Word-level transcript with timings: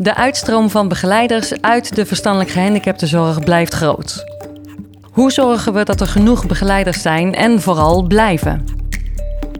De 0.00 0.14
uitstroom 0.14 0.70
van 0.70 0.88
begeleiders 0.88 1.60
uit 1.60 1.94
de 1.94 2.06
verstandelijk 2.06 2.50
gehandicaptenzorg 2.50 3.40
blijft 3.40 3.74
groot. 3.74 4.24
Hoe 5.12 5.32
zorgen 5.32 5.72
we 5.72 5.84
dat 5.84 6.00
er 6.00 6.06
genoeg 6.06 6.46
begeleiders 6.46 7.02
zijn 7.02 7.34
en 7.34 7.60
vooral 7.60 8.02
blijven? 8.02 8.64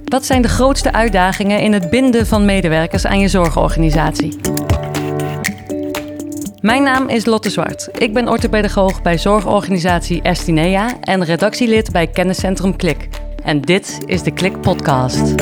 Wat 0.05 0.27
zijn 0.27 0.43
de 0.43 0.49
grootste 0.49 0.93
uitdagingen 0.93 1.61
in 1.61 1.73
het 1.73 1.91
binden 1.91 2.27
van 2.27 2.45
medewerkers 2.45 3.07
aan 3.07 3.19
je 3.19 3.29
zorgorganisatie? 3.29 4.41
Mijn 6.61 6.83
naam 6.83 7.09
is 7.09 7.25
Lotte 7.25 7.51
Zwart. 7.51 7.89
Ik 7.93 8.13
ben 8.13 8.29
orthopedagoog 8.29 9.03
bij 9.03 9.19
zorgorganisatie 9.19 10.23
Estinea 10.23 11.01
en 11.01 11.25
redactielid 11.25 11.93
bij 11.93 12.07
kenniscentrum 12.07 12.77
Klik. 12.77 13.09
En 13.45 13.61
dit 13.61 13.99
is 14.07 14.23
de 14.23 14.33
Klik 14.33 14.61
Podcast. 14.61 15.35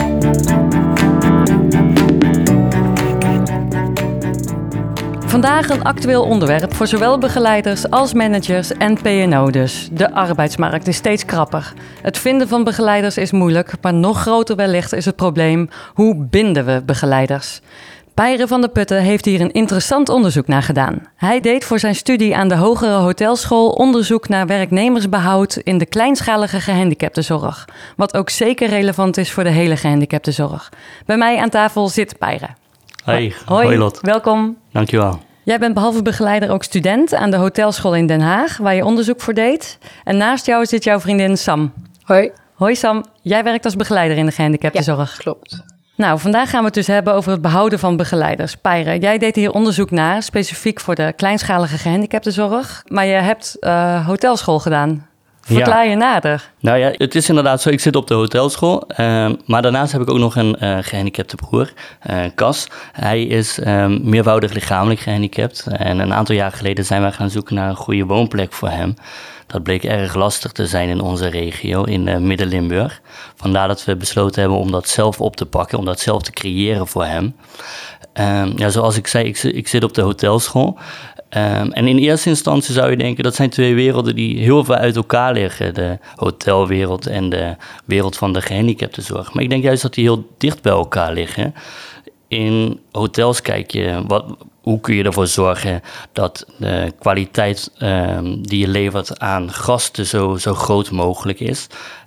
Vandaag 5.36 5.68
een 5.68 5.84
actueel 5.84 6.22
onderwerp 6.22 6.74
voor 6.74 6.86
zowel 6.86 7.18
begeleiders 7.18 7.90
als 7.90 8.12
managers 8.12 8.72
en 8.72 9.02
PNO 9.02 9.50
dus. 9.50 9.88
De 9.92 10.12
arbeidsmarkt 10.12 10.86
is 10.86 10.96
steeds 10.96 11.24
krapper. 11.24 11.72
Het 12.02 12.18
vinden 12.18 12.48
van 12.48 12.64
begeleiders 12.64 13.16
is 13.16 13.30
moeilijk, 13.30 13.72
maar 13.80 13.94
nog 13.94 14.20
groter 14.20 14.56
wellicht 14.56 14.92
is 14.92 15.04
het 15.04 15.16
probleem 15.16 15.68
hoe 15.94 16.26
binden 16.30 16.64
we 16.64 16.82
begeleiders? 16.86 17.60
Pijre 18.14 18.46
van 18.46 18.60
de 18.60 18.68
Putten 18.68 19.02
heeft 19.02 19.24
hier 19.24 19.40
een 19.40 19.52
interessant 19.52 20.08
onderzoek 20.08 20.46
naar 20.46 20.62
gedaan. 20.62 21.02
Hij 21.16 21.40
deed 21.40 21.64
voor 21.64 21.78
zijn 21.78 21.94
studie 21.94 22.36
aan 22.36 22.48
de 22.48 22.56
Hogere 22.56 22.96
Hotelschool 22.96 23.70
onderzoek 23.70 24.28
naar 24.28 24.46
werknemersbehoud 24.46 25.56
in 25.56 25.78
de 25.78 25.86
kleinschalige 25.86 26.60
gehandicaptenzorg. 26.60 27.68
Wat 27.96 28.16
ook 28.16 28.30
zeker 28.30 28.68
relevant 28.68 29.16
is 29.16 29.32
voor 29.32 29.44
de 29.44 29.50
hele 29.50 29.76
gehandicaptenzorg. 29.76 30.72
Bij 31.06 31.16
mij 31.16 31.38
aan 31.38 31.50
tafel 31.50 31.88
zit 31.88 32.18
Pijre. 32.18 32.48
Hey, 33.04 33.34
Hoi, 33.44 33.66
hoi 33.66 33.78
Lot. 33.78 33.98
welkom. 34.00 34.56
Dankjewel. 34.72 35.25
Jij 35.46 35.58
bent 35.58 35.74
behalve 35.74 36.02
begeleider 36.02 36.50
ook 36.50 36.62
student 36.64 37.14
aan 37.14 37.30
de 37.30 37.36
hotelschool 37.36 37.94
in 37.94 38.06
Den 38.06 38.20
Haag, 38.20 38.56
waar 38.56 38.74
je 38.74 38.84
onderzoek 38.84 39.20
voor 39.20 39.34
deed. 39.34 39.78
En 40.04 40.16
naast 40.16 40.46
jou 40.46 40.66
zit 40.66 40.84
jouw 40.84 41.00
vriendin 41.00 41.38
Sam. 41.38 41.72
Hoi. 42.02 42.30
Hoi 42.54 42.74
Sam, 42.74 43.04
jij 43.22 43.44
werkt 43.44 43.64
als 43.64 43.76
begeleider 43.76 44.16
in 44.16 44.26
de 44.26 44.32
gehandicaptenzorg. 44.32 45.16
Klopt. 45.16 45.62
Nou, 45.96 46.18
vandaag 46.18 46.50
gaan 46.50 46.58
we 46.58 46.66
het 46.66 46.74
dus 46.74 46.86
hebben 46.86 47.14
over 47.14 47.30
het 47.30 47.40
behouden 47.40 47.78
van 47.78 47.96
begeleiders. 47.96 48.56
Pijre, 48.56 48.98
jij 48.98 49.18
deed 49.18 49.36
hier 49.36 49.52
onderzoek 49.52 49.90
naar, 49.90 50.22
specifiek 50.22 50.80
voor 50.80 50.94
de 50.94 51.12
kleinschalige 51.16 51.78
gehandicaptenzorg. 51.78 52.82
Maar 52.86 53.06
je 53.06 53.14
hebt 53.14 53.56
eh, 53.60 54.06
hotelschool 54.06 54.58
gedaan. 54.58 55.06
Verklaar 55.54 55.88
je 55.88 55.96
nader. 55.96 56.50
Nou 56.60 56.78
ja, 56.78 56.92
het 56.92 57.14
is 57.14 57.28
inderdaad 57.28 57.62
zo. 57.62 57.68
Ik 57.68 57.80
zit 57.80 57.96
op 57.96 58.06
de 58.06 58.14
hotelschool. 58.14 58.84
ehm, 58.86 59.34
maar 59.44 59.62
daarnaast 59.62 59.92
heb 59.92 60.00
ik 60.00 60.10
ook 60.10 60.18
nog 60.18 60.36
een 60.36 60.56
eh, 60.56 60.78
gehandicapte 60.80 61.36
broer, 61.36 61.72
eh 62.00 62.24
Cas. 62.34 62.68
Hij 62.92 63.22
is 63.22 63.58
ehm, 63.58 63.98
meervoudig 64.02 64.52
lichamelijk 64.52 65.00
gehandicapt. 65.00 65.66
En 65.66 65.98
een 65.98 66.14
aantal 66.14 66.34
jaar 66.34 66.52
geleden 66.52 66.84
zijn 66.84 67.02
wij 67.02 67.12
gaan 67.12 67.30
zoeken 67.30 67.54
naar 67.54 67.68
een 67.68 67.76
goede 67.76 68.04
woonplek 68.04 68.52
voor 68.52 68.68
hem. 68.68 68.94
Dat 69.46 69.62
bleek 69.62 69.84
erg 69.84 70.14
lastig 70.14 70.52
te 70.52 70.66
zijn 70.66 70.88
in 70.88 71.00
onze 71.00 71.28
regio, 71.28 71.84
in 71.84 72.08
eh, 72.08 72.16
Midden-Limburg. 72.16 73.00
Vandaar 73.36 73.68
dat 73.68 73.84
we 73.84 73.96
besloten 73.96 74.40
hebben 74.40 74.58
om 74.58 74.70
dat 74.70 74.88
zelf 74.88 75.20
op 75.20 75.36
te 75.36 75.46
pakken, 75.46 75.78
om 75.78 75.84
dat 75.84 76.00
zelf 76.00 76.22
te 76.22 76.30
creëren 76.32 76.86
voor 76.86 77.04
hem. 77.04 77.36
Ehm, 78.16 78.52
ja, 78.56 78.68
zoals 78.68 78.96
ik 78.96 79.06
zei, 79.06 79.24
ik, 79.24 79.42
ik 79.42 79.68
zit 79.68 79.84
op 79.84 79.94
de 79.94 80.02
hotelschool. 80.02 80.78
Ehm, 81.28 81.70
en 81.70 81.86
in 81.86 81.98
eerste 81.98 82.28
instantie 82.28 82.74
zou 82.74 82.90
je 82.90 82.96
denken 82.96 83.24
dat 83.24 83.34
zijn 83.34 83.50
twee 83.50 83.74
werelden 83.74 84.14
die 84.14 84.38
heel 84.38 84.64
veel 84.64 84.74
uit 84.74 84.96
elkaar 84.96 85.32
liggen. 85.32 85.74
De 85.74 85.98
hotelwereld 86.14 87.06
en 87.06 87.28
de 87.28 87.56
wereld 87.84 88.16
van 88.16 88.32
de 88.32 88.40
gehandicaptenzorg. 88.40 89.32
Maar 89.32 89.42
ik 89.42 89.50
denk 89.50 89.62
juist 89.62 89.82
dat 89.82 89.94
die 89.94 90.04
heel 90.04 90.26
dicht 90.38 90.62
bij 90.62 90.72
elkaar 90.72 91.12
liggen. 91.12 91.54
In 92.28 92.80
hotels 92.92 93.42
kijk 93.42 93.70
je, 93.70 94.02
wat, 94.06 94.36
hoe 94.66 94.80
kun 94.80 94.94
je 94.94 95.04
ervoor 95.04 95.26
zorgen 95.26 95.82
dat 96.12 96.46
de 96.58 96.92
kwaliteit 96.98 97.70
ehm, 97.78 98.36
die 98.40 98.58
je 98.58 98.68
levert 98.68 99.18
aan 99.18 99.52
gasten 99.52 100.06
zo, 100.06 100.36
zo 100.36 100.54
groot 100.54 100.90
mogelijk 100.90 101.40
is. 101.40 101.66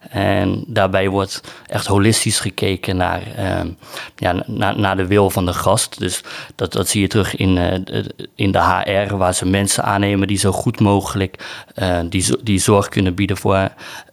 En 0.09 0.63
daarbij 0.67 1.09
wordt 1.09 1.41
echt 1.67 1.85
holistisch 1.85 2.39
gekeken 2.39 2.97
naar, 2.97 3.21
ehm, 3.35 3.69
ja, 4.15 4.43
naar, 4.45 4.79
naar 4.79 4.97
de 4.97 5.07
wil 5.07 5.29
van 5.29 5.45
de 5.45 5.53
gast. 5.53 5.99
Dus 5.99 6.23
dat, 6.55 6.71
dat 6.71 6.87
zie 6.87 7.01
je 7.01 7.07
terug 7.07 7.35
in, 7.35 7.57
eh, 7.57 8.03
in 8.35 8.51
de 8.51 8.61
HR, 8.61 9.15
waar 9.15 9.33
ze 9.33 9.45
mensen 9.45 9.83
aannemen 9.83 10.27
die 10.27 10.37
zo 10.37 10.51
goed 10.51 10.79
mogelijk 10.79 11.63
eh, 11.75 11.99
die, 12.09 12.43
die 12.43 12.59
zorg 12.59 12.89
kunnen 12.89 13.15
bieden 13.15 13.37
voor 13.37 13.69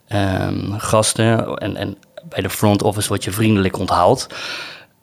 ehm, 0.09 0.72
gasten. 0.72 1.56
En, 1.56 1.77
en 1.77 1.97
bij 2.28 2.43
de 2.43 2.50
front 2.50 2.83
office 2.83 3.09
word 3.09 3.25
je 3.25 3.33
vriendelijk 3.33 3.78
onthaald. 3.78 4.27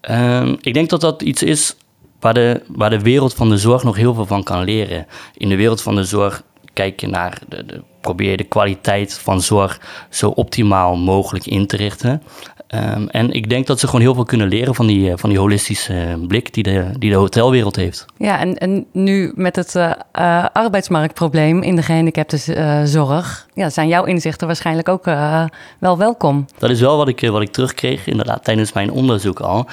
Ehm, 0.04 0.56
ik 0.62 0.74
denk 0.74 0.90
dat 0.90 1.02
dat 1.02 1.22
iets 1.22 1.44
is 1.44 1.76
waar 2.20 2.34
de, 2.34 2.62
waar 2.68 2.90
de 2.90 3.00
wereld 3.02 3.34
van 3.34 3.50
de 3.50 3.58
zorg 3.58 3.84
nog 3.84 3.96
heel 3.96 4.14
veel 4.14 4.26
van 4.26 4.44
kan 4.44 4.64
leren. 4.64 5.08
In 5.38 5.50
de 5.50 5.56
wereld 5.56 5.82
van 5.82 5.96
de 5.96 6.04
zorg 6.04 6.44
kijk 6.74 7.00
je 7.02 7.08
naar, 7.08 7.40
de, 7.48 7.66
de- 7.66 7.84
probeer 8.02 8.32
je 8.32 8.38
de 8.38 8.44
kwaliteit 8.44 9.14
van 9.14 9.42
zorg 9.42 9.82
zo 10.10 10.30
optimaal 10.30 10.96
mogelijk 10.96 11.46
in 11.46 11.68
te 11.68 11.78
richten. 11.78 12.24
Ehm, 12.74 13.08
en 13.08 13.32
ik 13.32 13.50
denk 13.50 13.68
dat 13.68 13.80
ze 13.80 13.86
gewoon 13.86 14.02
heel 14.02 14.14
veel 14.14 14.24
kunnen 14.24 14.48
leren 14.48 14.76
van 14.76 14.88
die, 14.88 15.12
eh, 15.12 15.18
van 15.18 15.30
die 15.30 15.40
holistische 15.40 16.18
blik 16.28 16.54
die 16.54 16.64
de, 16.64 16.86
die 17.00 17.10
de 17.10 17.16
hotelwereld 17.16 17.76
heeft. 17.76 18.06
Ja, 18.18 18.40
en, 18.40 18.58
en 18.58 18.86
nu 18.92 19.32
met 19.36 19.56
het 19.56 19.76
eh, 19.76 19.92
eh, 20.12 20.46
arbeidsmarktprobleem 20.54 21.62
in 21.62 21.76
de 21.76 21.82
gehandicaptenzorg, 21.82 23.48
ja, 23.54 23.70
zijn 23.70 23.88
jouw 23.88 24.04
inzichten 24.04 24.48
waarschijnlijk 24.48 24.90
ook 24.90 25.08
eh, 25.08 25.46
wel 25.80 25.98
welkom. 25.98 26.46
Dat 26.58 26.70
is 26.70 26.80
wel 26.80 26.98
wat 26.98 27.08
ik, 27.08 27.22
eh, 27.22 27.30
wat 27.30 27.42
ik 27.42 27.52
terugkreeg, 27.52 28.08
inderdaad, 28.08 28.44
tijdens 28.44 28.74
mijn 28.74 28.92
onderzoek 28.92 29.40
al. 29.40 29.68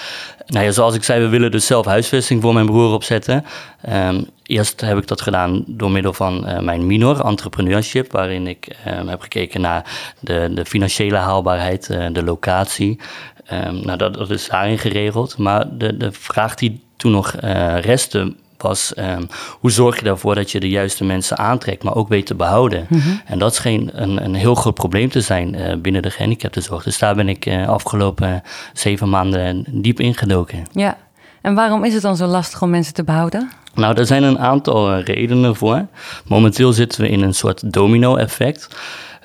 Nou 0.47 0.65
ja, 0.65 0.71
zoals 0.71 0.95
ik 0.95 1.05
zei, 1.05 1.21
we 1.21 1.29
willen 1.29 1.51
dus 1.51 1.67
zelf 1.67 1.87
huisvesting 1.87 2.43
voor 2.43 2.55
mijn 2.55 2.67
broer 2.67 2.93
opzetten. 2.93 3.45
Ehm, 3.83 4.23
eerst 4.51 4.81
heb 4.81 4.99
ik 4.99 5.07
dat 5.07 5.21
gedaan 5.21 5.65
door 5.67 5.91
middel 5.91 6.13
van 6.13 6.47
eh, 6.47 6.61
mijn 6.61 6.87
minor, 6.87 7.25
entrepreneurship, 7.25 8.13
waarin 8.13 8.47
ik 8.47 8.77
ehm, 8.85 9.07
heb 9.07 9.21
gekeken 9.21 9.61
naar 9.61 10.15
de, 10.21 10.51
de 10.55 10.65
financiële 10.65 11.17
haalbaarheid, 11.17 11.91
eh, 11.91 12.07
de 12.13 12.23
locatie. 12.23 13.01
Ehm, 13.47 13.75
nou, 13.85 13.99
dat, 13.99 14.15
dat 14.15 14.31
is 14.31 14.49
daarin 14.49 14.79
geregeld. 14.79 15.39
Maar 15.39 15.77
de, 15.79 15.97
de 15.97 16.13
vraag 16.13 16.55
die 16.55 16.81
toen 16.97 17.13
nog 17.13 17.35
eh, 17.35 17.79
restte 17.79 18.35
was 18.57 18.95
ehm, 18.95 19.23
hoe 19.61 19.71
zorg 19.71 20.01
je 20.01 20.09
ervoor 20.09 20.35
dat 20.35 20.51
je 20.51 20.61
de 20.61 20.69
juiste 20.69 21.05
mensen 21.05 21.39
aantrekt, 21.39 21.83
maar 21.83 21.95
ook 21.95 22.09
weet 22.09 22.27
te 22.27 22.35
behouden. 22.35 22.87
En 23.25 23.39
dat 23.39 23.55
scheen 23.55 23.91
een, 23.93 24.25
een 24.25 24.35
heel 24.35 24.55
groot 24.55 24.75
probleem 24.75 25.09
te 25.09 25.21
zijn 25.21 25.79
binnen 25.83 26.03
de 26.03 26.11
gehandicaptenzorg. 26.11 26.83
Dus 26.83 26.99
daar 26.99 27.15
ben 27.15 27.29
ik 27.29 27.47
eh, 27.47 27.69
afgelopen 27.69 28.43
zeven 28.73 29.09
maanden 29.09 29.65
diep 29.69 30.01
ingedoken. 30.01 30.67
Ja, 30.73 30.97
en 31.41 31.55
waarom 31.55 31.85
is 31.85 31.93
het 31.93 32.03
dan 32.03 32.17
zo 32.17 32.27
lastig 32.27 32.63
om 32.63 32.71
mensen 32.71 32.95
te 32.95 33.05
behouden? 33.05 33.51
Nou, 33.75 33.99
er 33.99 34.07
zijn 34.07 34.23
een 34.23 34.39
aantal 34.39 34.93
eh, 34.93 35.05
redenen 35.05 35.57
voor. 35.57 35.87
Momenteel 36.27 36.73
zitten 36.73 37.01
we 37.01 37.09
in 37.09 37.23
een 37.23 37.35
soort 37.35 37.73
domino-effect. 37.73 38.69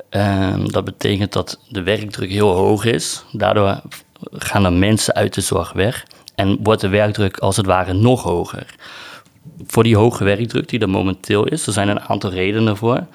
Ehm, 0.10 0.68
dat 0.68 0.86
betekent 0.86 1.34
dat 1.34 1.60
de 1.70 1.84
werkdruk 1.84 2.30
heel 2.30 2.52
hoog 2.52 2.86
is. 2.86 3.24
Daardoor 3.32 3.82
gaan 4.32 4.66
er 4.66 4.74
mensen 4.74 5.14
uit 5.14 5.34
de 5.34 5.42
zorg 5.42 5.74
weg. 5.74 6.06
En 6.36 6.58
wordt 6.64 6.82
de 6.82 6.88
werkdruk 6.88 7.38
als 7.38 7.58
het 7.58 7.66
ware 7.66 7.94
nog 7.94 8.24
hoger. 8.24 8.66
Voor 9.68 9.84
die 9.84 9.98
hoge 9.98 10.24
werkdruk 10.24 10.70
die 10.70 10.80
er 10.80 10.90
momenteel 10.90 11.48
is, 11.48 11.68
er 11.68 11.74
zijn 11.74 11.88
een 11.88 12.02
aantal 12.02 12.30
redenen 12.30 12.78
voor. 12.78 13.06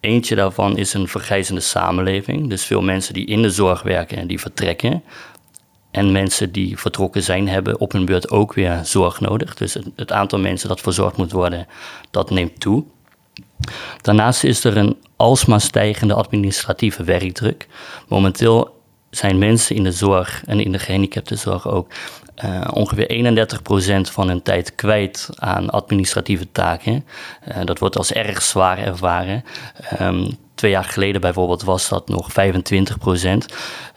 Eentje 0.00 0.34
daarvan 0.34 0.76
is 0.76 0.94
een 0.94 1.08
vergrijzende 1.08 1.60
samenleving. 1.60 2.48
Dus 2.48 2.64
veel 2.64 2.82
mensen 2.82 3.14
die 3.14 3.26
in 3.26 3.42
de 3.42 3.50
zorg 3.50 3.82
werken 3.82 4.16
en 4.16 4.26
die 4.26 4.40
vertrekken. 4.40 5.02
En 5.92 6.12
mensen 6.12 6.52
die 6.52 6.78
vertrokken 6.78 7.22
zijn, 7.22 7.48
hebben 7.48 7.80
op 7.80 7.92
hun 7.92 8.04
beurt 8.04 8.30
ook 8.30 8.54
weer 8.54 8.80
zorg 8.84 9.20
nodig. 9.20 9.54
Dus 9.54 9.76
het, 9.96 10.12
aantal 10.12 10.38
mensen 10.38 10.68
dat 10.68 10.80
verzorgd 10.80 11.16
moet 11.16 11.32
worden, 11.32 11.66
dat 12.10 12.30
neemt 12.30 12.60
toe. 12.60 12.84
Daarnaast 14.00 14.44
is 14.44 14.64
er 14.64 14.76
een 14.76 14.96
alsmaar 15.16 15.60
stijgende 15.60 16.14
administratieve 16.14 17.04
werkdruk. 17.04 17.68
Momenteel 18.08 18.80
zijn 19.10 19.38
mensen 19.38 19.76
in 19.76 19.82
de 19.82 19.92
zorg 19.92 20.42
en 20.44 20.60
in 20.60 20.72
de 20.72 20.78
gehandicaptenzorg 20.78 21.68
ook 21.68 21.92
eh, 22.34 22.60
ongeveer 22.72 23.10
31% 23.10 24.10
van 24.10 24.28
hun 24.28 24.42
tijd 24.42 24.74
kwijt 24.74 25.28
aan 25.34 25.70
administratieve 25.70 26.52
taken. 26.52 27.04
Eh, 27.44 27.64
dat 27.64 27.78
wordt 27.78 27.96
als 27.96 28.12
erg 28.12 28.42
zwaar 28.42 28.78
ervaren. 28.78 29.44
Ehm, 29.88 30.30
twee 30.54 30.70
jaar 30.70 30.84
geleden 30.84 31.20
bijvoorbeeld 31.20 31.62
was 31.62 31.88
dat 31.88 32.08
nog 32.08 32.32
25% 32.32 33.46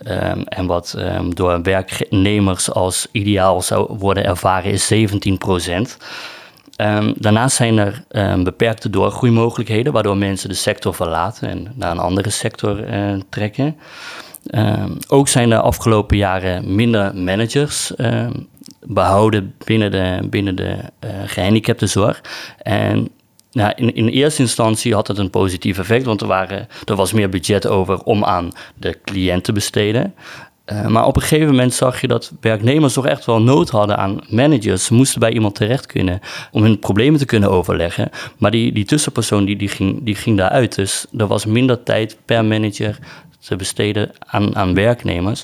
Ehm, 0.04 0.42
en 0.42 0.66
wat 0.66 0.96
ehm, 0.98 1.30
door 1.30 1.62
werknemers 1.62 2.72
als 2.72 3.08
ideaal 3.12 3.62
zou 3.62 3.98
worden 3.98 4.24
ervaren 4.26 4.72
is 4.72 4.88
17% 4.88 5.98
Ehm, 6.76 7.14
daarnaast 7.18 7.56
zijn 7.56 7.78
er 7.78 8.04
beperkte 8.44 8.90
doorgroeimogelijkheden, 8.90 9.94
waardoor 9.94 10.18
mensen 10.18 10.50
de 10.50 10.56
sector 10.56 10.94
verlaten 10.94 11.50
en 11.50 11.72
naar 11.76 11.92
een 11.92 12.00
andere 12.00 12.30
sector 12.30 12.84
eh, 12.84 13.14
trekken. 13.30 13.78
Ehm, 14.46 14.92
ook 15.08 15.28
zijn 15.28 15.52
er 15.52 15.60
afgelopen 15.60 16.18
jaren 16.18 16.76
minder 16.76 17.16
managers 17.16 17.96
ehm, 17.96 18.34
behouden 18.80 19.54
binnen 19.66 19.92
de, 19.92 20.28
binnen 20.30 20.56
de 20.56 20.78
eh 21.00 21.10
gehandicaptenzorg. 21.26 22.22
En 22.58 23.10
nou, 23.52 23.74
in, 23.76 23.96
in 23.96 24.08
eerste 24.08 24.42
instantie 24.42 24.94
had 24.94 25.08
het 25.08 25.18
een 25.18 25.30
positief 25.30 25.78
effect, 25.78 26.06
want 26.06 26.22
er, 26.22 26.28
waren, 26.28 26.68
er 26.86 26.96
was 26.96 27.14
meer 27.14 27.30
budget 27.30 27.68
over 27.68 28.04
om 28.04 28.24
aan 28.24 28.52
de 28.76 29.00
cliënt 29.04 29.44
te 29.44 29.52
besteden. 29.52 30.14
Eh, 30.66 30.88
maar 30.88 31.06
op 31.06 31.16
een 31.16 31.22
gegeven 31.22 31.48
moment 31.48 31.74
zag 31.74 32.02
je 32.02 32.08
dat 32.08 32.34
werknemers 32.42 32.94
toch 32.94 33.06
echt 33.06 33.26
wel 33.26 33.42
nood 33.42 33.70
hadden 33.70 33.98
aan 33.98 34.20
managers. 34.30 34.86
Ze 34.86 34.94
moesten 34.94 35.20
bij 35.20 35.32
iemand 35.32 35.56
terecht 35.56 35.86
kunnen 35.86 36.20
om 36.52 36.64
hun 36.64 36.80
problemen 36.80 37.20
te 37.20 37.26
kunnen 37.26 37.50
overleggen. 37.50 38.10
Maar 38.38 38.52
die, 38.52 38.72
die 38.72 38.86
tussenpersoon 38.86 39.46
die, 39.46 39.56
die, 39.56 39.70
ging, 39.70 40.04
die 40.04 40.16
ging 40.16 40.38
daaruit. 40.38 40.76
Dus 40.76 41.06
er 41.18 41.28
was 41.28 41.46
minder 41.46 41.84
tijd 41.84 42.18
per 42.26 42.46
manager 42.46 43.00
te 43.46 43.56
besteden 43.56 44.12
aan, 44.20 44.56
aan 44.56 44.74
werknemers. 44.74 45.44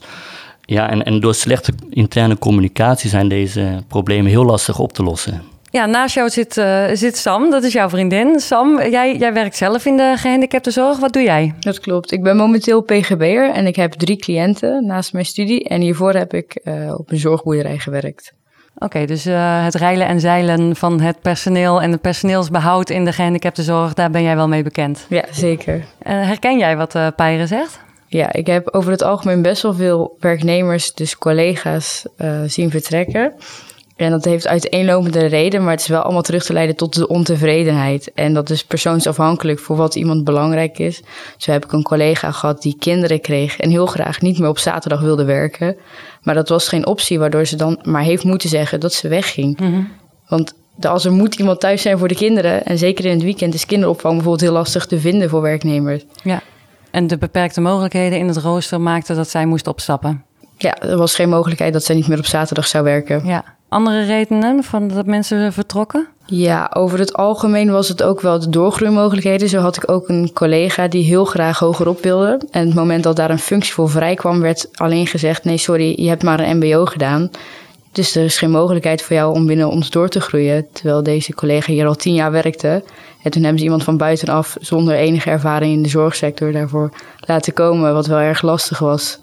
Ja, 0.61 0.89
en, 0.89 1.03
en 1.03 1.19
door 1.19 1.35
slechte 1.35 1.73
interne 1.89 2.37
communicatie 2.37 3.09
zijn 3.09 3.27
deze 3.27 3.83
problemen 3.87 4.31
heel 4.31 4.45
lastig 4.45 4.79
op 4.79 4.93
te 4.93 5.03
lossen. 5.03 5.41
Ja, 5.71 5.85
naast 5.85 6.15
jou 6.15 6.29
zit, 6.29 6.57
uh, 6.57 6.85
zit 6.93 7.17
Sam, 7.17 7.49
dat 7.49 7.63
is 7.63 7.73
jouw 7.73 7.89
vriendin. 7.89 8.39
Sam, 8.39 8.81
jij, 8.81 9.17
jij 9.17 9.33
werkt 9.33 9.55
zelf 9.55 9.85
in 9.85 9.97
de 9.97 10.13
gehandicaptenzorg. 10.17 10.99
Wat 10.99 11.13
doe 11.13 11.23
jij? 11.23 11.53
Dat 11.59 11.79
klopt. 11.79 12.11
Ik 12.11 12.23
ben 12.23 12.35
momenteel 12.35 12.81
PGB'er 12.81 13.51
en 13.51 13.67
ik 13.67 13.75
heb 13.75 13.93
drie 13.93 14.17
cliënten 14.17 14.85
naast 14.85 15.13
mijn 15.13 15.25
studie. 15.25 15.63
En 15.63 15.81
hiervoor 15.81 16.13
heb 16.13 16.33
ik 16.33 16.61
uh, 16.63 16.93
op 16.97 17.11
een 17.11 17.17
zorgboerderij 17.17 17.77
gewerkt. 17.77 18.33
Oké, 18.75 18.85
okay, 18.85 19.05
dus 19.05 19.27
uh, 19.27 19.63
het 19.63 19.75
reilen 19.75 20.07
en 20.07 20.19
zeilen 20.19 20.75
van 20.75 20.99
het 20.99 21.21
personeel 21.21 21.81
en 21.81 21.91
het 21.91 22.01
personeelsbehoud 22.01 22.89
in 22.89 23.05
de 23.05 23.13
gehandicaptenzorg, 23.13 23.93
daar 23.93 24.11
ben 24.11 24.23
jij 24.23 24.35
wel 24.35 24.47
mee 24.47 24.63
bekend? 24.63 25.05
Ja, 25.09 25.25
zeker. 25.31 25.85
herken 26.03 26.57
jij 26.57 26.77
wat 26.77 26.95
uh, 26.95 27.07
Pijre 27.15 27.47
zegt? 27.47 27.79
Ja, 28.13 28.33
ik 28.33 28.47
heb 28.47 28.69
over 28.71 28.91
het 28.91 29.03
algemeen 29.03 29.41
best 29.41 29.61
wel 29.61 29.73
veel 29.73 30.15
werknemers, 30.19 30.93
dus 30.93 31.17
collega's, 31.17 32.05
zien 32.45 32.69
vertrekken. 32.69 33.33
En 33.95 34.11
dat 34.11 34.25
heeft 34.25 34.47
uiteenlopende 34.47 35.25
reden, 35.25 35.63
maar 35.63 35.71
het 35.71 35.81
is 35.81 35.87
wel 35.87 36.01
allemaal 36.01 36.21
terug 36.21 36.43
te 36.43 36.53
leiden 36.53 36.75
tot 36.75 36.95
de 36.95 37.07
ontevredenheid. 37.07 38.11
En 38.13 38.33
dat 38.33 38.49
is 38.49 38.63
persoonsafhankelijk 38.63 39.59
voor 39.59 39.75
wat 39.75 39.95
iemand 39.95 40.23
belangrijk 40.23 40.79
is. 40.79 41.01
Zo 41.37 41.51
heb 41.51 41.65
ik 41.65 41.71
een 41.71 41.83
collega 41.83 42.31
gehad 42.31 42.61
die 42.61 42.75
kinderen 42.79 43.21
kreeg 43.21 43.57
en 43.57 43.69
heel 43.69 43.85
graag 43.85 44.21
niet 44.21 44.39
meer 44.39 44.49
op 44.49 44.57
zaterdag 44.57 45.01
wilde 45.01 45.23
werken. 45.23 45.75
Maar 46.21 46.35
dat 46.35 46.49
was 46.49 46.67
geen 46.67 46.85
optie, 46.85 47.19
waardoor 47.19 47.45
ze 47.45 47.55
dan 47.55 47.79
maar 47.83 48.03
heeft 48.03 48.23
moeten 48.23 48.49
zeggen 48.49 48.79
dat 48.79 48.93
ze 48.93 49.07
wegging. 49.07 49.59
Mm 49.59 49.87
Want 50.27 50.53
als 50.81 51.05
er 51.05 51.11
moet 51.11 51.35
iemand 51.35 51.59
thuis 51.59 51.81
zijn 51.81 51.97
voor 51.97 52.07
de 52.07 52.15
kinderen, 52.15 52.65
en 52.65 52.77
zeker 52.77 53.05
in 53.05 53.11
het 53.11 53.23
weekend 53.23 53.53
is 53.53 53.65
kinderopvang 53.65 54.13
bijvoorbeeld 54.13 54.49
heel 54.49 54.59
lastig 54.59 54.85
te 54.85 54.99
vinden 54.99 55.29
voor 55.29 55.41
werknemers. 55.41 56.05
Ja, 56.23 56.41
en 56.91 57.07
de 57.07 57.17
beperkte 57.17 57.61
mogelijkheden 57.61 58.19
in 58.19 58.27
het 58.27 58.37
rooster 58.37 58.81
maakten 58.81 59.15
dat 59.15 59.29
zij 59.29 59.45
moest 59.45 59.67
opstappen. 59.67 60.23
Ja, 60.57 60.77
er 60.77 60.97
was 60.97 61.15
geen 61.15 61.29
mogelijkheid 61.29 61.73
dat 61.73 61.83
zij 61.83 61.95
niet 61.95 62.07
meer 62.07 62.17
op 62.17 62.25
zaterdag 62.25 62.67
zou 62.67 62.83
werken. 62.83 63.25
Ja, 63.25 63.43
andere 63.69 64.03
redenen 64.05 64.63
van 64.63 64.87
dat 64.87 65.05
mensen 65.05 65.53
vertrokken? 65.53 66.07
Ja, 66.25 66.71
over 66.73 66.99
het 66.99 67.13
algemeen 67.13 67.71
was 67.71 67.87
het 67.87 68.03
ook 68.03 68.21
wel 68.21 68.39
de 68.39 68.49
doorgroeimogelijkheden. 68.49 69.49
Zo 69.49 69.59
had 69.59 69.75
ik 69.75 69.91
ook 69.91 70.09
een 70.09 70.31
collega 70.33 70.87
die 70.87 71.03
heel 71.03 71.25
graag 71.25 71.59
hogerop 71.59 72.03
wilde. 72.03 72.41
En 72.51 72.65
het 72.65 72.75
moment 72.75 73.03
dat 73.03 73.15
daar 73.15 73.29
een 73.29 73.39
functie 73.39 73.73
voor 73.73 73.89
vrij 73.89 74.15
kwam, 74.15 74.41
werd 74.41 74.67
alleen 74.73 75.07
gezegd: 75.07 75.43
nee, 75.43 75.57
sorry, 75.57 76.01
je 76.01 76.07
hebt 76.07 76.23
maar 76.23 76.39
een 76.39 76.57
MBO 76.57 76.85
gedaan. 76.85 77.29
Dus 77.91 78.15
er 78.15 78.23
is 78.23 78.37
geen 78.37 78.51
mogelijkheid 78.51 79.01
voor 79.01 79.15
jou 79.15 79.33
om 79.33 79.45
binnen 79.45 79.69
ons 79.69 79.89
door 79.89 80.09
te 80.09 80.21
groeien. 80.21 80.67
Terwijl 80.71 81.03
deze 81.03 81.33
collega 81.33 81.71
hier 81.71 81.87
al 81.87 81.95
tien 81.95 82.13
jaar 82.13 82.31
werkte. 82.31 82.83
En 83.23 83.31
toen 83.31 83.41
hebben 83.41 83.59
ze 83.59 83.63
iemand 83.63 83.83
van 83.83 83.97
buitenaf 83.97 84.57
zonder 84.59 84.95
enige 84.95 85.29
ervaring 85.29 85.73
in 85.73 85.83
de 85.83 85.89
zorgsector 85.89 86.51
daarvoor 86.51 86.91
laten 87.19 87.53
komen, 87.53 87.93
wat 87.93 88.07
wel 88.07 88.19
erg 88.19 88.41
lastig 88.41 88.79
was. 88.79 89.19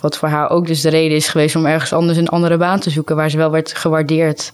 Wat 0.00 0.16
voor 0.16 0.28
haar 0.28 0.50
ook 0.50 0.66
dus 0.66 0.80
de 0.80 0.88
reden 0.88 1.16
is 1.16 1.28
geweest 1.28 1.56
om 1.56 1.66
ergens 1.66 1.92
anders 1.92 2.18
een 2.18 2.28
andere 2.28 2.56
baan 2.56 2.80
te 2.80 2.90
zoeken, 2.90 3.16
waar 3.16 3.30
ze 3.30 3.36
wel 3.36 3.50
werd 3.50 3.74
gewaardeerd 3.74 4.52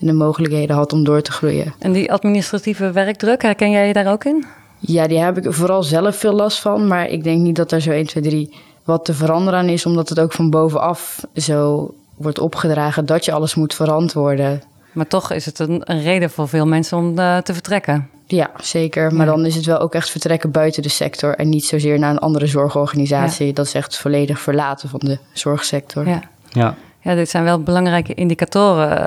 en 0.00 0.06
de 0.06 0.12
mogelijkheden 0.12 0.76
had 0.76 0.92
om 0.92 1.04
door 1.04 1.22
te 1.22 1.32
groeien. 1.32 1.74
En 1.78 1.92
die 1.92 2.12
administratieve 2.12 2.90
werkdruk, 2.90 3.42
herken 3.42 3.70
jij 3.70 3.86
je 3.86 3.92
daar 3.92 4.12
ook 4.12 4.24
in? 4.24 4.44
Ja, 4.78 5.06
die 5.06 5.18
heb 5.18 5.38
ik 5.38 5.52
vooral 5.52 5.82
zelf 5.82 6.16
veel 6.16 6.32
last 6.32 6.58
van, 6.58 6.86
maar 6.86 7.08
ik 7.08 7.24
denk 7.24 7.40
niet 7.40 7.56
dat 7.56 7.72
er 7.72 7.80
zo 7.80 7.90
1, 7.90 8.06
2, 8.06 8.22
3 8.22 8.54
wat 8.84 9.04
te 9.04 9.14
veranderen 9.14 9.58
aan 9.58 9.68
is, 9.68 9.86
omdat 9.86 10.08
het 10.08 10.20
ook 10.20 10.32
van 10.32 10.50
bovenaf 10.50 11.24
zo 11.34 11.90
wordt 12.18 12.38
opgedragen 12.38 13.06
dat 13.06 13.24
je 13.24 13.32
alles 13.32 13.54
moet 13.54 13.74
verantwoorden. 13.74 14.62
Maar 14.92 15.06
toch 15.06 15.32
is 15.32 15.46
het 15.46 15.58
een, 15.58 15.80
een 15.84 16.02
reden 16.02 16.30
voor 16.30 16.48
veel 16.48 16.66
mensen 16.66 16.98
om 16.98 17.18
uh, 17.18 17.36
te 17.36 17.52
vertrekken. 17.52 18.08
Ja, 18.26 18.50
zeker. 18.60 19.14
Maar 19.14 19.26
dan 19.26 19.46
is 19.46 19.54
het 19.54 19.64
wel 19.64 19.78
ook 19.78 19.94
echt 19.94 20.10
vertrekken 20.10 20.50
buiten 20.50 20.82
de 20.82 20.88
sector 20.88 21.34
en 21.34 21.48
niet 21.48 21.64
zozeer 21.64 21.98
naar 21.98 22.10
een 22.10 22.18
andere 22.18 22.46
zorgorganisatie. 22.46 23.52
Dat 23.52 23.66
is 23.66 23.74
echt 23.74 23.96
volledig 23.96 24.40
verlaten 24.40 24.88
van 24.88 25.00
de 25.02 25.18
zorgsector. 25.32 26.08
Ja. 26.08 26.22
ja. 26.48 26.74
Ja, 27.08 27.14
dit 27.14 27.30
zijn 27.30 27.44
wel 27.44 27.62
belangrijke 27.62 28.14
indicatoren 28.14 28.98
uh, 28.98 29.02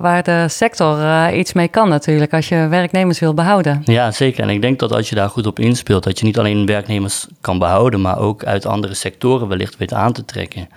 waar 0.00 0.22
de 0.22 0.48
sector 0.48 0.98
uh, 0.98 1.26
iets 1.32 1.52
mee 1.52 1.68
kan 1.68 1.88
natuurlijk 1.88 2.32
als 2.32 2.48
je 2.48 2.66
werknemers 2.68 3.18
wil 3.18 3.34
behouden. 3.34 3.82
Ja, 3.84 4.10
zeker. 4.10 4.42
En 4.42 4.48
ik 4.48 4.60
denk 4.60 4.78
dat 4.78 4.92
als 4.92 5.08
je 5.08 5.14
daar 5.14 5.28
goed 5.28 5.46
op 5.46 5.58
inspeelt, 5.58 6.04
dat 6.04 6.18
je 6.18 6.24
niet 6.24 6.38
alleen 6.38 6.66
werknemers 6.66 7.26
kan 7.40 7.58
behouden, 7.58 8.00
maar 8.00 8.18
ook 8.18 8.44
uit 8.44 8.66
andere 8.66 8.94
sectoren 8.94 9.48
wellicht 9.48 9.76
weet 9.76 9.92
aan 9.92 10.12
te 10.12 10.24
trekken. 10.24 10.60
Ik 10.62 10.68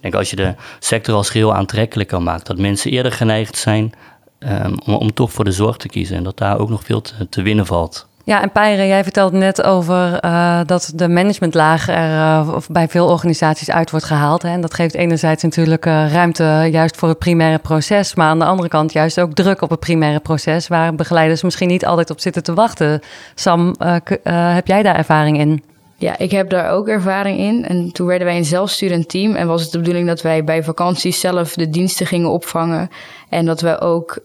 denk 0.00 0.14
als 0.14 0.30
je 0.30 0.36
de 0.36 0.54
sector 0.78 1.14
als 1.14 1.30
geheel 1.30 1.54
aantrekkelijk 1.54 2.08
kan 2.08 2.22
maken, 2.22 2.44
dat 2.44 2.58
mensen 2.58 2.90
eerder 2.90 3.12
geneigd 3.12 3.56
zijn 3.56 3.92
um, 4.38 4.78
om, 4.86 5.14
toch 5.14 5.32
voor 5.32 5.44
de 5.44 5.52
zorg 5.52 5.76
te 5.76 5.88
kiezen 5.88 6.16
en 6.16 6.24
dat 6.24 6.38
daar 6.38 6.58
ook 6.58 6.68
nog 6.68 6.84
veel 6.84 7.02
te 7.30 7.42
winnen 7.42 7.66
valt. 7.66 8.08
Ja, 8.26 8.42
en 8.42 8.50
Pijre, 8.50 8.86
jij 8.86 9.02
vertelde 9.02 9.36
net 9.36 9.62
over 9.62 10.24
uh, 10.24 10.60
dat 10.64 10.92
de 10.94 11.08
managementlaag 11.08 11.88
er 11.88 12.10
uh, 12.10 12.56
bij 12.68 12.88
veel 12.88 13.08
organisaties 13.08 13.70
uit 13.70 13.90
wordt 13.90 14.06
gehaald. 14.06 14.42
Hè? 14.42 14.48
En 14.48 14.60
dat 14.60 14.74
geeft 14.74 14.94
enerzijds 14.94 15.42
natuurlijk 15.42 15.86
uh, 15.86 16.12
ruimte 16.12 16.68
juist 16.70 16.96
voor 16.96 17.08
het 17.08 17.18
primaire 17.18 17.58
proces, 17.58 18.14
maar 18.14 18.28
aan 18.28 18.38
de 18.38 18.44
andere 18.44 18.68
kant 18.68 18.92
juist 18.92 19.20
ook 19.20 19.34
druk 19.34 19.62
op 19.62 19.70
het 19.70 19.80
primaire 19.80 20.20
proces, 20.20 20.68
waar 20.68 20.94
begeleiders 20.94 21.42
misschien 21.42 21.68
niet 21.68 21.86
altijd 21.86 22.10
op 22.10 22.20
zitten 22.20 22.42
te 22.42 22.54
wachten. 22.54 23.00
Sam, 23.34 23.74
heb 24.22 24.66
jij 24.66 24.82
daar 24.82 24.96
ervaring 24.96 25.38
in? 25.38 25.62
Ja, 25.96 26.18
ik 26.18 26.30
heb 26.30 26.50
daar 26.50 26.70
ook 26.70 26.88
ervaring 26.88 27.38
in. 27.38 27.66
En 27.66 27.92
toen 27.92 28.06
werden 28.06 28.26
wij 28.26 28.36
een 28.36 28.44
zelfsturend 28.44 29.08
team. 29.08 29.34
En 29.34 29.46
was 29.46 29.62
het 29.62 29.72
de 29.72 29.78
bedoeling 29.78 30.06
dat 30.06 30.22
wij 30.22 30.44
bij 30.44 30.62
vakanties 30.64 31.20
zelf 31.20 31.54
de 31.54 31.70
diensten 31.70 32.06
gingen 32.06 32.30
opvangen. 32.30 32.90
En 33.28 33.46
dat 33.46 33.60
we 33.60 33.80
ook 33.80 34.20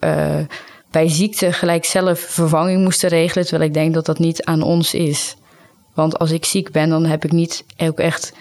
bij 0.92 1.08
ziekte 1.08 1.52
gelijk 1.52 1.84
zelf 1.84 2.18
vervanging 2.20 2.82
moesten 2.82 3.08
regelen. 3.08 3.46
Terwijl 3.46 3.68
ik 3.68 3.74
denk 3.74 3.94
dat 3.94 4.06
dat 4.06 4.18
niet 4.18 4.44
aan 4.44 4.62
ons 4.62 4.94
is. 4.94 5.36
Want 5.94 6.18
als 6.18 6.30
ik 6.30 6.44
ziek 6.44 6.70
ben, 6.70 6.88
dan 6.88 7.04
heb 7.04 7.24
ik 7.24 7.32
niet 7.32 7.64
ook 7.78 7.98
echt 7.98 8.32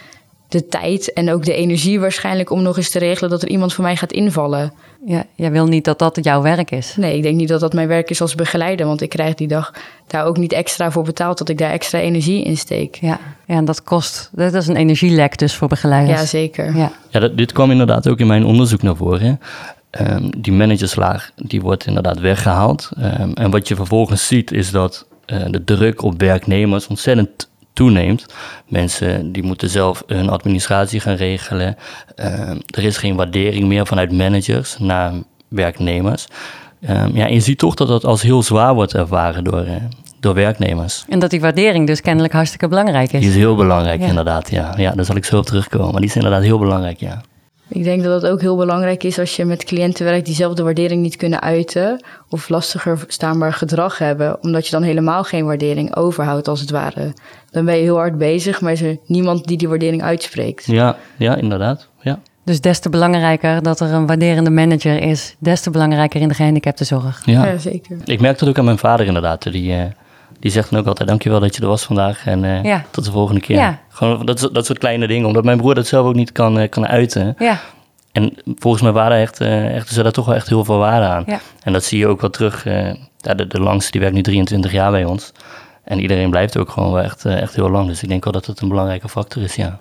de 0.52 0.68
tijd 0.68 1.14
en 1.14 1.32
ook 1.32 1.46
de 1.46 1.54
energie 1.54 2.00
waarschijnlijk 2.00 2.50
om 2.50 2.62
nog 2.62 2.78
eens 2.78 2.90
te 2.90 3.00
regelen 3.00 3.30
dat 3.30 3.42
er 3.42 3.50
iemand 3.50 3.74
voor 3.74 3.84
mij 3.84 3.96
gaat 3.96 4.12
invallen. 4.12 4.74
Ja, 5.06 5.24
jij 5.36 5.52
wil 5.52 5.66
niet 5.66 5.86
dat 5.86 6.00
dat 6.00 6.20
jouw 6.22 6.42
werk 6.42 6.72
is? 6.72 6.96
Nee, 6.98 7.16
ik 7.16 7.24
denk 7.24 7.36
niet 7.36 7.48
dat 7.48 7.60
dat 7.60 7.74
mijn 7.74 7.88
werk 7.88 8.10
is 8.10 8.22
als 8.22 8.36
begeleider, 8.36 8.86
want 8.86 9.02
ik 9.02 9.10
krijg 9.10 9.36
die 9.36 9.48
dag 9.48 9.74
daar 10.08 10.26
ook 10.26 10.38
niet 10.38 10.54
extra 10.54 10.92
voor 10.92 11.04
betaald 11.04 11.38
dat 11.38 11.50
ik 11.50 11.58
daar 11.58 11.72
extra 11.72 12.00
energie 12.00 12.44
in 12.44 12.58
steek. 12.58 12.96
Ja, 12.96 13.20
ja 13.46 13.56
en 13.56 13.66
dat 13.66 13.84
kost, 13.84 14.30
dat 14.32 14.54
is 14.54 14.68
een 14.68 14.76
energielek 14.76 15.38
dus 15.38 15.56
voor 15.56 15.68
begeleiders. 15.68 16.20
Ja, 16.20 16.26
zeker. 16.26 16.78
Ja, 16.78 16.92
ja 17.10 17.20
dat, 17.20 17.38
dit 17.38 17.52
kwam 17.52 17.72
inderdaad 17.72 18.10
ook 18.10 18.20
in 18.20 18.28
mijn 18.28 18.46
onderzoek 18.46 18.82
naar 18.82 18.96
voren. 18.96 19.40
Um, 20.00 20.42
die 20.42 20.54
managerslaag 20.54 21.32
die 21.36 21.62
wordt 21.62 21.86
inderdaad 21.86 22.20
weggehaald. 22.20 22.90
Um, 22.98 23.34
en 23.34 23.52
wat 23.52 23.68
je 23.68 23.76
vervolgens 23.76 24.28
ziet 24.28 24.52
is 24.52 24.72
dat 24.72 25.08
uh, 25.26 25.46
de 25.50 25.64
druk 25.64 26.02
op 26.02 26.20
werknemers 26.20 26.88
ontzettend 26.88 27.50
toeneemt. 27.74 28.26
Mensen 28.68 29.32
die 29.32 29.44
moeten 29.44 29.70
zelf 29.70 30.04
hun 30.08 30.30
administratie 30.30 31.00
gaan 31.00 31.16
regelen. 31.16 31.76
Uh, 32.16 32.50
er 32.50 32.84
is 32.84 32.98
geen 32.98 33.16
waardering 33.16 33.68
meer 33.68 33.88
vanuit 33.88 34.12
managers 34.12 34.78
naar 34.80 35.14
werknemers. 35.48 36.28
Ja, 37.14 37.28
en 37.28 37.34
je 37.34 37.40
ziet 37.40 37.58
toch 37.58 37.76
dat 37.76 37.88
dat 37.88 38.06
als 38.06 38.22
heel 38.22 38.44
zwaar 38.44 38.74
wordt 38.74 38.94
ervaren 38.94 39.44
door, 39.44 39.66
uh, 39.66 39.76
door 40.20 40.34
werknemers. 40.34 41.06
En 41.10 41.20
dat 41.20 41.30
die 41.30 41.42
waardering 41.42 41.88
dus 41.88 42.02
kennelijk 42.02 42.34
hartstikke 42.34 42.68
belangrijk 42.68 43.12
is. 43.12 43.20
Die 43.20 43.30
is 43.30 43.36
heel 43.36 43.56
belangrijk, 43.56 44.02
ja. 44.02 44.08
inderdaad. 44.08 44.52
Ja. 44.52 44.74
ja, 44.78 44.92
daar 44.92 45.06
zal 45.06 45.16
ik 45.16 45.26
zo 45.26 45.38
op 45.38 45.46
terugkomen. 45.46 45.92
Maar 45.92 46.02
die 46.02 46.10
is 46.10 46.16
inderdaad 46.16 46.44
heel 46.44 46.60
belangrijk, 46.60 47.00
ja. 47.00 47.22
Ik 47.74 47.84
denk 47.84 48.04
dat 48.04 48.22
het 48.22 48.32
ook 48.32 48.42
heel 48.42 48.56
belangrijk 48.56 49.04
is 49.04 49.20
als 49.20 49.36
je 49.36 49.46
met 49.46 49.64
cliënten 49.64 50.06
werkt 50.06 50.26
die 50.26 50.36
zelf 50.36 50.54
de 50.54 50.64
waardering 50.64 51.02
niet 51.02 51.16
kunnen 51.16 51.42
uiten 51.42 52.04
of 52.30 52.50
lastiger 52.50 53.04
staanbaar 53.08 53.54
gedrag 53.54 53.98
hebben, 53.98 54.44
omdat 54.44 54.66
je 54.66 54.72
dan 54.72 54.84
helemaal 54.84 55.24
geen 55.24 55.46
waardering 55.46 55.96
overhoudt 55.96 56.48
als 56.48 56.60
het 56.60 56.70
ware. 56.70 57.14
Dan 57.52 57.66
ben 57.66 57.76
je 57.76 57.82
heel 57.82 57.98
hard 57.98 58.18
bezig, 58.18 58.62
maar 58.62 58.72
is 58.72 58.82
er 58.82 58.98
niemand 59.06 59.46
die 59.46 59.58
die 59.58 59.68
waardering 59.68 60.04
uitspreekt. 60.04 60.66
Ja, 60.66 60.98
ja 61.18 61.36
inderdaad. 61.36 61.88
Ja. 62.02 62.20
Dus 62.44 62.62
des 62.62 62.80
te 62.80 62.90
belangrijker 62.90 63.64
dat 63.64 63.80
er 63.80 63.94
een 63.94 64.08
waarderende 64.08 64.50
manager 64.50 65.02
is, 65.02 65.36
des 65.40 65.62
te 65.62 65.70
belangrijker 65.70 66.22
in 66.22 66.28
de 66.28 66.34
gehandicaptenzorg. 66.34 67.22
Ja. 67.26 67.46
ja, 67.46 67.58
zeker. 67.58 67.98
Ik 68.06 68.22
merk 68.22 68.40
dat 68.40 68.50
ook 68.50 68.58
aan 68.58 68.66
mijn 68.66 68.78
vader 68.78 69.06
inderdaad. 69.06 69.52
Die, 69.52 69.72
uh, 69.72 69.84
die 70.42 70.52
zegt 70.52 70.70
dan 70.70 70.80
ook 70.80 70.86
altijd, 70.86 71.08
dankjewel 71.08 71.40
dat 71.40 71.56
je 71.56 71.62
er 71.62 71.68
was 71.68 71.84
vandaag 71.84 72.26
en 72.26 72.44
uh, 72.44 72.64
ja. 72.64 72.86
tot 72.92 73.06
de 73.06 73.12
volgende 73.12 73.42
keer. 73.42 73.58
Ja. 73.58 73.80
Gewoon 73.90 74.26
dat, 74.26 74.50
dat 74.52 74.66
soort 74.66 74.80
kleine 74.80 75.08
dingen, 75.08 75.28
omdat 75.28 75.44
mijn 75.44 75.58
broer 75.58 75.76
dat 75.76 75.88
zelf 75.88 76.06
ook 76.06 76.16
niet 76.16 76.32
kan, 76.32 76.60
uh, 76.60 76.70
kan 76.70 76.88
uiten. 76.88 77.36
Ja. 77.40 77.60
En 78.12 78.34
volgens 78.46 78.84
mij 78.84 78.92
waren 78.92 79.18
echt, 79.18 79.42
uh, 79.42 79.76
echt, 79.76 79.90
ze 79.90 80.04
daar 80.04 80.12
toch 80.12 80.26
wel 80.26 80.36
echt 80.36 80.50
heel 80.50 80.66
veel 80.66 80.78
waarde 80.78 81.06
aan. 81.06 81.26
En 81.64 81.74
dat 81.74 81.84
zie 81.84 82.00
je 82.00 82.08
ook 82.08 82.22
wel 82.22 82.30
terug. 82.30 82.64
ja, 83.18 83.34
de, 83.34 83.48
de 83.48 83.60
langste 83.60 83.92
die 83.92 84.02
werkt 84.02 84.16
nu 84.16 84.22
23 84.22 84.72
jaar 84.72 84.92
bij 84.92 85.06
ons. 85.06 85.32
En 85.84 86.00
iedereen 86.00 86.30
blijft 86.30 86.58
ook 86.58 86.70
gewoon 86.70 86.92
wel 86.92 87.04
echt, 87.04 87.26
echt 87.26 87.56
heel 87.56 87.70
lang. 87.70 87.88
Dus 87.88 88.04
ik 88.04 88.10
denk 88.10 88.24
wel 88.24 88.34
dat 88.34 88.46
het 88.46 88.62
een 88.62 88.70
belangrijke 88.70 89.10
factor 89.10 89.44
is, 89.44 89.56
ja. 89.56 89.80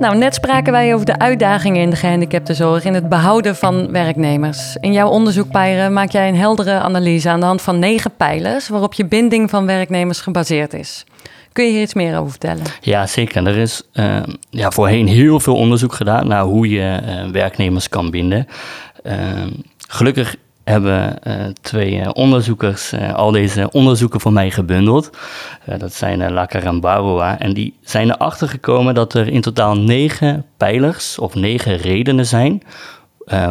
Nou, 0.00 0.16
net 0.16 0.34
spraken 0.34 0.72
wij 0.72 0.94
over 0.94 1.06
de 1.06 1.18
uitdagingen 1.18 1.82
in 1.82 1.90
de 1.90 1.96
gehandicaptenzorg 1.96 2.84
in 2.84 2.94
het 2.94 3.08
behouden 3.08 3.56
van 3.56 3.92
werknemers. 3.92 4.76
In 4.76 4.92
jouw 4.92 5.08
onderzoek, 5.08 5.50
Pijren, 5.50 5.92
maak 5.92 6.10
jij 6.10 6.28
een 6.28 6.36
heldere 6.36 6.78
analyse 6.78 7.28
aan 7.28 7.40
de 7.40 7.46
hand 7.46 7.62
van 7.62 7.78
negen 7.78 8.16
pijlers 8.16 8.68
waarop 8.68 8.92
je 8.92 9.06
binding 9.06 9.50
van 9.50 9.66
werknemers 9.66 10.20
gebaseerd 10.20 10.74
is. 10.74 11.04
Kun 11.52 11.64
je 11.64 11.70
hier 11.70 11.82
iets 11.82 11.94
meer 11.94 12.18
over 12.18 12.30
vertellen? 12.30 12.62
Ja, 12.80 13.06
zeker. 13.06 13.46
Er 13.46 13.56
is 13.56 13.82
uh, 13.94 14.22
ja, 14.50 14.70
voorheen 14.70 15.06
heel 15.06 15.40
veel 15.40 15.56
onderzoek 15.56 15.92
gedaan 15.92 16.28
naar 16.28 16.42
hoe 16.42 16.68
je 16.68 17.00
uh, 17.04 17.30
werknemers 17.30 17.88
kan 17.88 18.10
binden. 18.10 18.46
Uh, 19.02 19.14
gelukkig 19.88 20.36
hebben 20.70 21.18
uh, 21.26 21.34
twee 21.60 22.14
onderzoekers 22.14 22.92
uh, 22.92 23.14
al 23.14 23.30
deze 23.30 23.70
onderzoeken 23.70 24.20
voor 24.20 24.32
mij 24.32 24.50
gebundeld. 24.50 25.10
Dat 25.78 25.94
zijn 25.94 26.20
uh, 26.20 26.30
en. 26.30 27.38
En 27.38 27.52
die 27.52 27.74
zijn 27.82 28.10
erachter 28.10 28.48
gekomen 28.48 28.94
dat 28.94 29.14
er 29.14 29.28
in 29.28 29.40
totaal 29.40 29.76
negen 29.76 30.46
pijlers 30.56 31.18
of 31.18 31.34
negen 31.34 31.76
redenen 31.76 32.26
zijn 32.26 32.62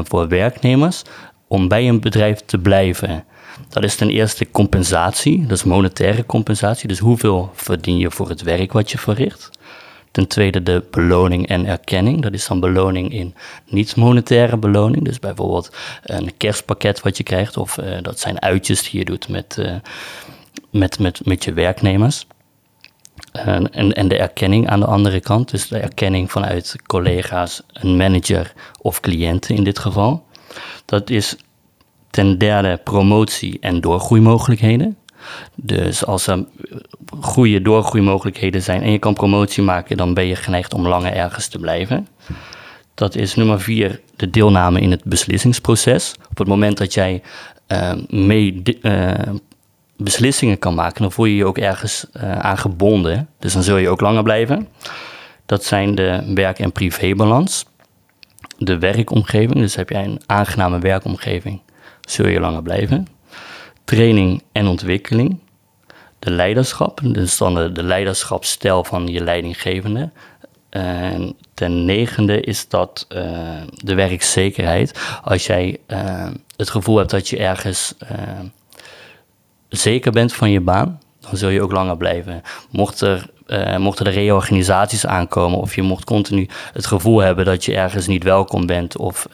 voor 0.03 0.27
werknemers 0.27 1.03
om 1.47 1.67
bij 1.67 1.87
een 1.87 1.99
bedrijf 1.99 2.39
te 2.45 2.57
blijven. 2.57 3.23
Dat 3.69 3.83
is 3.83 3.95
ten 3.95 4.09
eerste 4.09 4.51
compensatie, 4.51 5.41
dat 5.41 5.57
is 5.57 5.63
monetaire 5.63 6.25
compensatie. 6.25 6.87
Dus 6.87 6.99
hoeveel 6.99 7.51
verdien 7.53 7.97
je 7.97 8.11
voor 8.11 8.29
het 8.29 8.41
werk 8.41 8.71
wat 8.71 8.91
je 8.91 8.97
verricht? 8.97 9.58
Ten 10.11 10.27
tweede 10.27 10.63
de 10.63 10.83
beloning 10.91 11.47
en 11.47 11.65
erkenning. 11.65 12.21
Dat 12.21 12.33
is 12.33 12.47
dan 12.47 12.59
beloning 12.59 13.13
in 13.13 13.35
niet-monetaire 13.65 14.57
beloning. 14.57 15.05
Dus 15.05 15.19
bijvoorbeeld 15.19 15.75
een 16.03 16.37
kerstpakket 16.37 17.01
wat 17.01 17.17
je 17.17 17.23
krijgt. 17.23 17.57
Of 17.57 17.77
uh, 17.77 18.01
dat 18.01 18.19
zijn 18.19 18.41
uitjes 18.41 18.89
die 18.89 18.99
je 18.99 19.05
doet 19.05 19.29
met, 19.29 19.57
uh, 19.59 19.75
met, 20.71 20.99
met, 20.99 21.25
met 21.25 21.43
je 21.43 21.53
werknemers. 21.53 22.27
Uh, 23.33 23.47
en, 23.47 23.93
en 23.93 24.07
de 24.07 24.17
erkenning 24.17 24.69
aan 24.69 24.79
de 24.79 24.85
andere 24.85 25.19
kant. 25.19 25.51
Dus 25.51 25.67
de 25.67 25.77
erkenning 25.77 26.31
vanuit 26.31 26.75
collega's, 26.85 27.61
een 27.73 27.97
manager 27.97 28.53
of 28.81 28.99
cliënten 28.99 29.55
in 29.55 29.63
dit 29.63 29.79
geval. 29.79 30.23
Dat 30.85 31.09
is 31.09 31.35
ten 32.09 32.37
derde 32.37 32.79
promotie 32.83 33.57
en 33.59 33.81
doorgroeimogelijkheden. 33.81 34.97
Dus 35.55 36.05
als 36.05 36.27
er 36.27 36.45
goede 37.19 37.61
doorgroeimogelijkheden 37.61 38.61
zijn 38.61 38.81
en 38.81 38.91
je 38.91 38.99
kan 38.99 39.13
promotie 39.13 39.63
maken, 39.63 39.97
dan 39.97 40.13
ben 40.13 40.25
je 40.25 40.35
geneigd 40.35 40.73
om 40.73 40.87
langer 40.87 41.13
ergens 41.13 41.47
te 41.47 41.59
blijven. 41.59 42.07
Dat 42.93 43.15
is 43.15 43.35
nummer 43.35 43.61
vier, 43.61 44.01
de 44.15 44.29
deelname 44.29 44.81
in 44.81 44.91
het 44.91 45.03
beslissingsproces. 45.03 46.15
Op 46.29 46.37
het 46.37 46.47
moment 46.47 46.77
dat 46.77 46.93
jij 46.93 47.21
uh, 47.67 47.91
mee 48.09 48.61
uh, 48.81 49.11
beslissingen 49.97 50.59
kan 50.59 50.75
maken, 50.75 51.01
dan 51.01 51.11
voel 51.11 51.25
je 51.25 51.35
je 51.35 51.45
ook 51.45 51.57
ergens 51.57 52.05
uh, 52.13 52.39
aan 52.39 52.57
gebonden. 52.57 53.29
Dus 53.39 53.53
dan 53.53 53.63
zul 53.63 53.77
je 53.77 53.89
ook 53.89 54.01
langer 54.01 54.23
blijven. 54.23 54.67
Dat 55.45 55.63
zijn 55.63 55.95
de 55.95 56.31
werk- 56.35 56.59
en 56.59 56.71
privébalans. 56.71 57.65
De 58.57 58.77
werkomgeving, 58.77 59.59
dus 59.59 59.75
heb 59.75 59.89
jij 59.89 60.03
een 60.03 60.21
aangename 60.25 60.79
werkomgeving, 60.79 61.61
zul 62.01 62.27
je 62.27 62.39
langer 62.39 62.61
blijven 62.61 63.07
training 63.89 64.43
en 64.51 64.67
ontwikkeling. 64.67 65.39
De 66.19 66.31
leiderschap, 66.31 66.99
dus 67.03 67.37
dan 67.37 67.55
de, 67.55 67.71
de 67.71 67.83
leiderschapsstijl 67.83 68.83
van 68.83 69.07
je 69.07 69.23
leidinggevende. 69.23 70.09
En 70.69 71.35
ten 71.53 71.85
negende 71.85 72.41
is 72.41 72.67
dat 72.67 73.05
uh, 73.09 73.21
de 73.73 73.93
werkzekerheid. 73.93 74.99
Als 75.23 75.45
jij 75.45 75.77
uh, 75.87 76.27
het 76.55 76.69
gevoel 76.69 76.97
hebt 76.97 77.09
dat 77.09 77.29
je 77.29 77.37
ergens 77.37 77.93
uh, 78.03 78.09
zeker 79.69 80.11
bent 80.11 80.33
van 80.33 80.51
je 80.51 80.61
baan, 80.61 80.99
dan 81.19 81.37
zul 81.37 81.49
je 81.49 81.61
ook 81.61 81.71
langer 81.71 81.97
blijven. 81.97 82.41
Mocht 82.71 83.01
er, 83.01 83.29
mochten 83.77 84.05
er 84.05 84.13
reorganisaties 84.13 85.05
aankomen 85.05 85.59
of 85.59 85.75
je 85.75 85.81
mocht 85.81 86.03
continu 86.03 86.47
het 86.73 86.85
gevoel 86.85 87.19
hebben 87.19 87.45
dat 87.45 87.65
je 87.65 87.75
ergens 87.75 88.07
niet 88.07 88.23
welkom 88.23 88.65
bent 88.65 88.97
of 88.97 89.27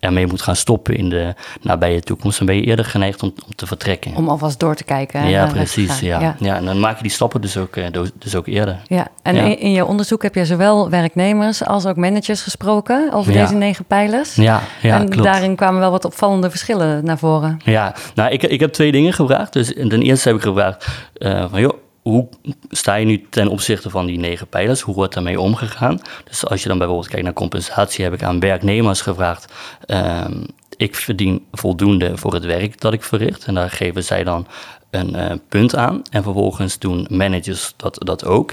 ermee 0.00 0.26
moet 0.26 0.42
gaan 0.42 0.56
stoppen 0.56 0.96
in 0.96 1.08
de 1.08 1.34
nabije 1.60 2.00
toekomst, 2.00 2.38
dan 2.38 2.46
ben 2.46 2.56
je 2.56 2.62
eerder 2.62 2.84
geneigd 2.84 3.22
om, 3.22 3.32
om 3.46 3.54
te 3.54 3.66
vertrekken. 3.66 4.14
Om 4.14 4.28
alvast 4.28 4.60
door 4.60 4.74
te 4.74 4.84
kijken. 4.84 5.28
Ja, 5.28 5.46
precies. 5.46 6.00
Ja. 6.00 6.20
Ja. 6.20 6.36
ja. 6.38 6.56
en 6.56 6.64
dan 6.64 6.80
maak 6.80 6.96
je 6.96 7.02
die 7.02 7.12
stappen 7.12 7.40
dus 7.40 7.56
ook, 7.56 7.74
dus 8.18 8.34
ook 8.34 8.46
eerder. 8.46 8.80
Ja, 8.86 9.08
en 9.22 9.34
ja. 9.34 9.42
In, 9.42 9.58
in 9.58 9.72
je 9.72 9.84
onderzoek 9.84 10.22
heb 10.22 10.34
je 10.34 10.44
zowel 10.44 10.90
werknemers 10.90 11.64
als 11.64 11.86
ook 11.86 11.96
managers 11.96 12.42
gesproken 12.42 13.12
over 13.12 13.32
deze 13.32 13.54
negen 13.54 13.84
pijlers. 13.84 14.34
Ja, 14.34 14.62
ja 14.82 14.98
en 15.00 15.08
klopt. 15.08 15.24
daarin 15.24 15.56
kwamen 15.56 15.80
wel 15.80 15.90
wat 15.90 16.04
opvallende 16.04 16.50
verschillen 16.50 17.04
naar 17.04 17.18
voren. 17.18 17.60
Ja, 17.64 17.94
nou, 18.14 18.30
ik, 18.30 18.42
ik 18.42 18.60
heb 18.60 18.72
twee 18.72 18.92
dingen 18.92 19.12
gevraagd. 19.12 19.52
Dus 19.52 19.72
ten 19.74 20.02
eerste 20.02 20.28
heb 20.28 20.36
ik 20.36 20.42
gevraagd 20.42 20.86
uh, 21.18 21.44
van, 21.50 21.60
joh, 21.60 21.74
hoe 22.08 22.28
sta 22.68 22.94
je 22.94 23.06
nu 23.06 23.26
ten 23.30 23.48
opzichte 23.48 23.90
van 23.90 24.06
die 24.06 24.18
negen 24.18 24.46
pijlers? 24.46 24.80
Hoe 24.80 24.94
wordt 24.94 25.14
daarmee 25.14 25.40
omgegaan? 25.40 26.00
Dus 26.24 26.46
als 26.46 26.62
je 26.62 26.68
dan 26.68 26.78
bijvoorbeeld 26.78 27.08
kijkt 27.08 27.24
naar 27.24 27.32
compensatie, 27.32 28.04
heb 28.04 28.12
ik 28.12 28.22
aan 28.22 28.40
werknemers 28.40 29.00
gevraagd. 29.00 29.52
Um, 29.86 30.46
ik 30.76 30.94
verdien 30.94 31.44
voldoende 31.52 32.16
voor 32.16 32.34
het 32.34 32.44
werk 32.44 32.80
dat 32.80 32.92
ik 32.92 33.02
verricht. 33.02 33.44
En 33.44 33.54
daar 33.54 33.70
geven 33.70 34.04
zij 34.04 34.24
dan 34.24 34.46
een 34.90 35.16
uh, 35.16 35.32
punt 35.48 35.76
aan. 35.76 36.02
En 36.10 36.22
vervolgens 36.22 36.78
doen 36.78 37.06
managers 37.10 37.74
dat, 37.76 37.96
dat 37.98 38.24
ook. 38.24 38.52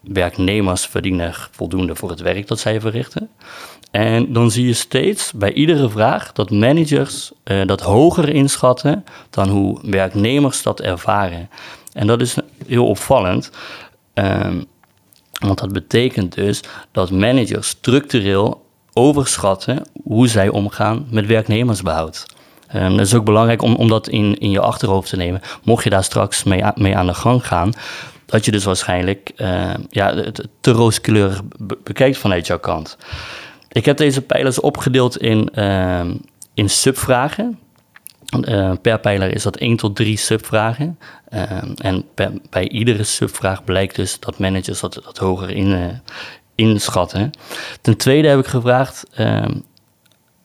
Werknemers 0.00 0.86
verdienen 0.86 1.34
voldoende 1.50 1.94
voor 1.94 2.10
het 2.10 2.20
werk 2.20 2.46
dat 2.46 2.58
zij 2.58 2.80
verrichten. 2.80 3.30
En 3.90 4.32
dan 4.32 4.50
zie 4.50 4.66
je 4.66 4.72
steeds 4.72 5.32
bij 5.32 5.52
iedere 5.52 5.90
vraag 5.90 6.32
dat 6.32 6.50
managers 6.50 7.32
uh, 7.44 7.66
dat 7.66 7.80
hoger 7.80 8.28
inschatten 8.28 9.04
dan 9.30 9.48
hoe 9.48 9.78
werknemers 9.82 10.62
dat 10.62 10.80
ervaren. 10.80 11.48
En 11.94 12.06
dat 12.06 12.20
is 12.20 12.36
heel 12.66 12.86
opvallend, 12.86 13.50
um, 14.14 14.64
want 15.32 15.58
dat 15.58 15.72
betekent 15.72 16.34
dus 16.34 16.60
dat 16.92 17.10
managers 17.10 17.68
structureel 17.68 18.66
overschatten 18.92 19.82
hoe 20.02 20.28
zij 20.28 20.48
omgaan 20.48 21.06
met 21.10 21.26
werknemersbehoud. 21.26 22.26
Um, 22.74 22.96
dat 22.96 23.06
is 23.06 23.14
ook 23.14 23.24
belangrijk 23.24 23.62
om, 23.62 23.88
dat 23.88 24.08
in, 24.08 24.38
in 24.38 24.50
je 24.50 24.60
achterhoofd 24.60 25.08
te 25.08 25.16
nemen. 25.16 25.40
Mocht 25.62 25.84
je 25.84 25.90
daar 25.90 26.04
straks 26.04 26.42
mee, 26.42 26.62
mee 26.74 26.96
aan 26.96 27.06
de 27.06 27.14
gang 27.14 27.46
gaan, 27.46 27.72
dat 28.26 28.44
je 28.44 28.50
dus 28.50 28.64
waarschijnlijk 28.64 29.32
uh, 29.36 29.74
ja, 29.88 30.14
het 30.14 30.48
te 30.60 30.70
rooskleurig 30.70 31.42
be 31.58 31.78
bekijkt 31.82 32.18
vanuit 32.18 32.46
jouw 32.46 32.58
kant. 32.58 32.96
Ik 33.72 33.84
heb 33.84 33.96
deze 33.96 34.22
pijlers 34.22 34.60
opgedeeld 34.60 35.18
in, 35.18 35.50
in 36.54 36.70
subvragen. 36.70 37.58
Uh, 38.48 38.72
per 38.82 39.00
pijler 39.00 39.34
is 39.34 39.42
dat 39.42 39.56
1 39.56 39.76
tot 39.76 39.96
3 39.96 40.16
subvragen. 40.16 40.98
Uh, 41.34 41.42
en 41.76 42.04
bij 42.50 42.68
iedere 42.68 43.02
subvraag 43.02 43.64
blijkt 43.64 43.96
dus 43.96 44.20
dat 44.20 44.38
managers 44.38 44.80
dat, 44.80 45.00
dat 45.04 45.18
hoger 45.18 45.50
in, 45.50 45.70
uh, 45.70 45.84
inschatten. 46.54 47.30
Ten 47.80 47.96
tweede 47.96 48.28
heb 48.28 48.38
ik 48.38 48.46
gevraagd 48.46 49.06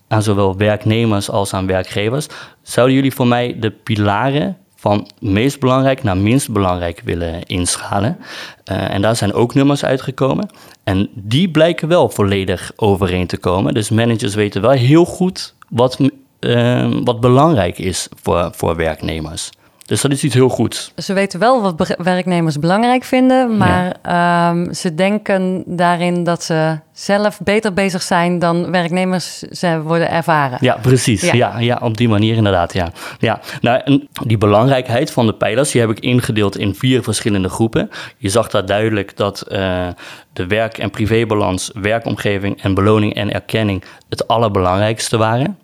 aan 0.08 0.24
zowel 0.24 0.58
werknemers 0.58 1.30
als 1.30 1.54
aan 1.54 1.68
werkgevers: 1.68 2.28
zouden 2.62 2.96
jullie 2.96 3.14
voor 3.14 3.28
mij 3.28 3.60
de 3.60 3.72
pilaren 3.72 4.58
van 4.76 5.10
meest 5.20 5.60
belangrijk 5.60 6.04
naar 6.04 6.18
minst 6.18 6.52
belangrijk 6.52 7.02
willen 7.04 7.44
inschalen? 7.44 8.18
en 8.64 9.02
daar 9.02 9.16
zijn 9.16 9.34
ook 9.34 9.54
nummers 9.54 9.86
uitgekomen. 9.86 10.50
En 10.84 11.10
die 11.14 11.52
blijken 11.52 11.88
wel 11.88 12.10
volledig 12.10 12.72
overeen 12.76 13.28
te 13.28 13.38
komen. 13.38 13.74
Dus 13.74 13.90
managers 13.90 14.36
weten 14.36 14.62
wel 14.62 14.72
heel 14.72 15.06
goed 15.06 15.56
wat 15.70 16.00
uh, 16.39 16.88
wat 17.03 17.19
belangrijk 17.19 17.77
is 17.77 18.08
voor, 18.22 18.50
voor 18.53 18.75
werknemers. 18.75 19.50
Dus 19.89 20.01
dat 20.01 20.12
is 20.12 20.24
iets 20.24 20.34
heel 20.34 20.50
goeds. 20.50 20.91
Ze 20.96 21.13
weten 21.13 21.39
wel 21.39 21.62
wat 21.62 21.96
werknemers 21.98 22.60
belangrijk 22.60 23.03
vinden, 23.03 23.58
maar 23.58 23.96
ja. 24.03 24.50
um, 24.50 24.74
ze 24.74 24.96
denken 24.96 25.63
daarin 25.65 26.24
dat 26.24 26.43
ze 26.43 26.79
zelf 26.91 27.39
beter 27.43 27.74
bezig 27.74 28.01
zijn 28.01 28.39
dan 28.39 28.72
werknemers 28.72 29.39
ze 29.39 29.81
worden 29.81 30.10
ervaren. 30.12 30.58
Ja, 30.62 30.77
precies. 30.81 31.22
Ja, 31.22 31.34
ja, 31.34 31.60
ja 31.60 31.79
op 31.81 31.98
die 31.98 32.10
manier 32.10 32.36
inderdaad. 32.36 32.74
Ja. 32.74 32.91
Ja. 33.19 33.39
Nou, 33.62 33.81
en 33.86 34.08
die 34.25 34.38
belangrijkheid 34.38 35.12
van 35.12 35.25
de 35.25 35.34
pijlers, 35.34 35.72
die 35.72 35.81
heb 35.81 35.89
ik 35.89 36.00
ingedeeld 36.00 36.58
in 36.58 36.75
vier 36.75 37.03
verschillende 37.03 37.50
groepen. 37.50 37.89
Je 38.17 38.29
zag 38.29 38.50
daar 38.50 38.65
duidelijk 38.65 39.17
dat 39.17 39.46
uh, 39.51 39.88
de 40.34 40.48
werk- 40.48 40.77
en 40.77 40.89
privébalans, 40.89 41.72
werkomgeving 41.74 42.62
en 42.62 42.74
beloning 42.74 43.13
en 43.13 43.34
erkenning 43.34 43.84
het 44.10 44.27
allerbelangrijkste 44.27 45.17
waren. 45.17 45.58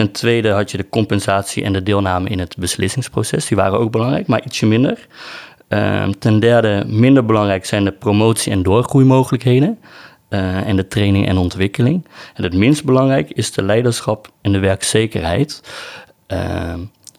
Ten 0.00 0.12
tweede 0.12 0.50
had 0.50 0.70
je 0.70 0.76
de 0.76 0.88
compensatie 0.88 1.64
en 1.64 1.72
de 1.72 1.82
deelname 1.82 2.28
in 2.28 2.38
het 2.38 2.56
beslissingsproces. 2.56 3.46
Die 3.46 3.56
waren 3.56 3.78
ook 3.78 3.90
belangrijk, 3.90 4.26
maar 4.26 4.44
ietsje 4.44 4.66
minder. 4.66 5.06
Uh, 5.68 6.08
ten 6.08 6.40
derde, 6.40 6.84
minder 6.86 7.24
belangrijk 7.24 7.66
zijn 7.66 7.84
de 7.84 7.92
promotie- 7.92 8.52
en 8.52 8.62
doorgroeimogelijkheden. 8.62 9.78
Uh, 10.30 10.68
en 10.68 10.76
de 10.76 10.86
training 10.86 11.28
en 11.28 11.36
ontwikkeling. 11.36 12.06
En 12.34 12.42
het 12.42 12.54
minst 12.54 12.84
belangrijk 12.84 13.30
is 13.30 13.52
de 13.52 13.62
leiderschap 13.62 14.30
en 14.40 14.52
de 14.52 14.58
werkzekerheid. 14.58 15.62
Uh, 16.28 16.38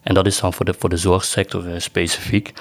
en 0.02 0.14
dat 0.14 0.26
is 0.26 0.40
dan 0.40 0.52
voor 0.52 0.64
de, 0.64 0.74
voor 0.78 0.88
de 0.88 0.96
zorgsector 0.96 1.66
uh, 1.66 1.74
specifiek. 1.76 2.52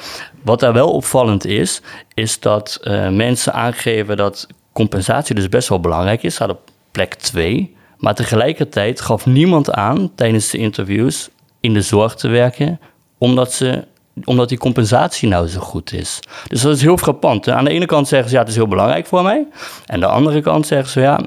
Wat 0.44 0.60
daar 0.60 0.74
wel 0.74 0.92
opvallend 0.92 1.46
is, 1.46 1.82
is 2.14 2.40
dat 2.40 2.80
mensen 3.12 3.54
aangeven 3.54 4.18
dat 4.18 4.48
compensatie 4.74 5.36
dus 5.36 5.50
best 5.50 5.70
wel 5.70 5.80
belangrijk 5.80 6.24
is. 6.24 6.36
Staat 6.36 6.50
op 6.50 6.70
plek 6.92 7.14
2. 7.14 7.80
Maar 8.02 8.16
tegelijkertijd 8.16 9.02
gaf 9.02 9.26
niemand 9.26 9.72
aan 9.72 10.12
tijdens 10.16 10.50
de 10.50 10.58
interviews 10.58 11.30
in 11.60 11.74
de 11.74 11.82
zorg 11.82 12.16
te 12.16 12.28
werken, 12.28 12.80
omdat 13.18 13.54
ze 13.54 13.84
omdat 14.24 14.50
die 14.50 14.58
compensatie 14.58 15.30
nou 15.30 15.48
zo 15.48 15.60
goed 15.60 15.94
is. 15.94 16.20
Dus 16.48 16.62
dat 16.62 16.76
is 16.76 16.82
heel 16.82 16.98
frappant. 16.98 17.50
Aan 17.50 17.64
de 17.64 17.70
ene 17.70 17.86
kant 17.86 18.08
zeggen 18.08 18.30
ze 18.30 18.36
ja, 18.36 18.42
het 18.42 18.50
is 18.50 18.56
heel 18.56 18.68
belangrijk 18.68 19.06
voor 19.06 19.24
mij. 19.24 19.48
En 19.86 19.94
aan 19.94 20.00
de 20.00 20.06
andere 20.06 20.42
kant 20.42 20.68
zeggen 20.68 20.90
ze 20.90 21.00
ja, 21.00 21.22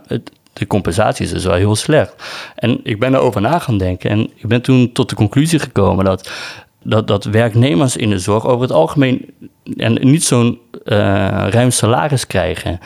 de 0.52 0.66
compensatie 0.66 1.24
is 1.24 1.32
dus 1.32 1.44
wel 1.44 1.54
heel 1.54 1.76
slecht. 1.76 2.14
En 2.54 2.80
ik 2.82 2.98
ben 2.98 3.14
erover 3.14 3.40
na 3.40 3.58
gaan 3.58 3.78
denken 3.78 4.10
en 4.10 4.30
ik 4.34 4.46
ben 4.46 4.62
toen 4.62 4.92
tot 4.92 5.08
de 5.08 5.14
conclusie 5.14 5.58
gekomen 5.58 6.04
dat, 6.04 6.30
dat, 6.82 7.06
dat 7.06 7.24
werknemers 7.24 7.96
in 7.96 8.10
de 8.10 8.18
zorg 8.18 8.46
over 8.46 8.62
het 8.62 8.72
algemeen 8.72 9.34
en 9.76 9.98
niet 10.00 10.24
zo'n 10.24 10.58
uh, 10.84 10.96
ruim 11.48 11.70
salaris 11.70 12.26
krijgen. 12.26 12.80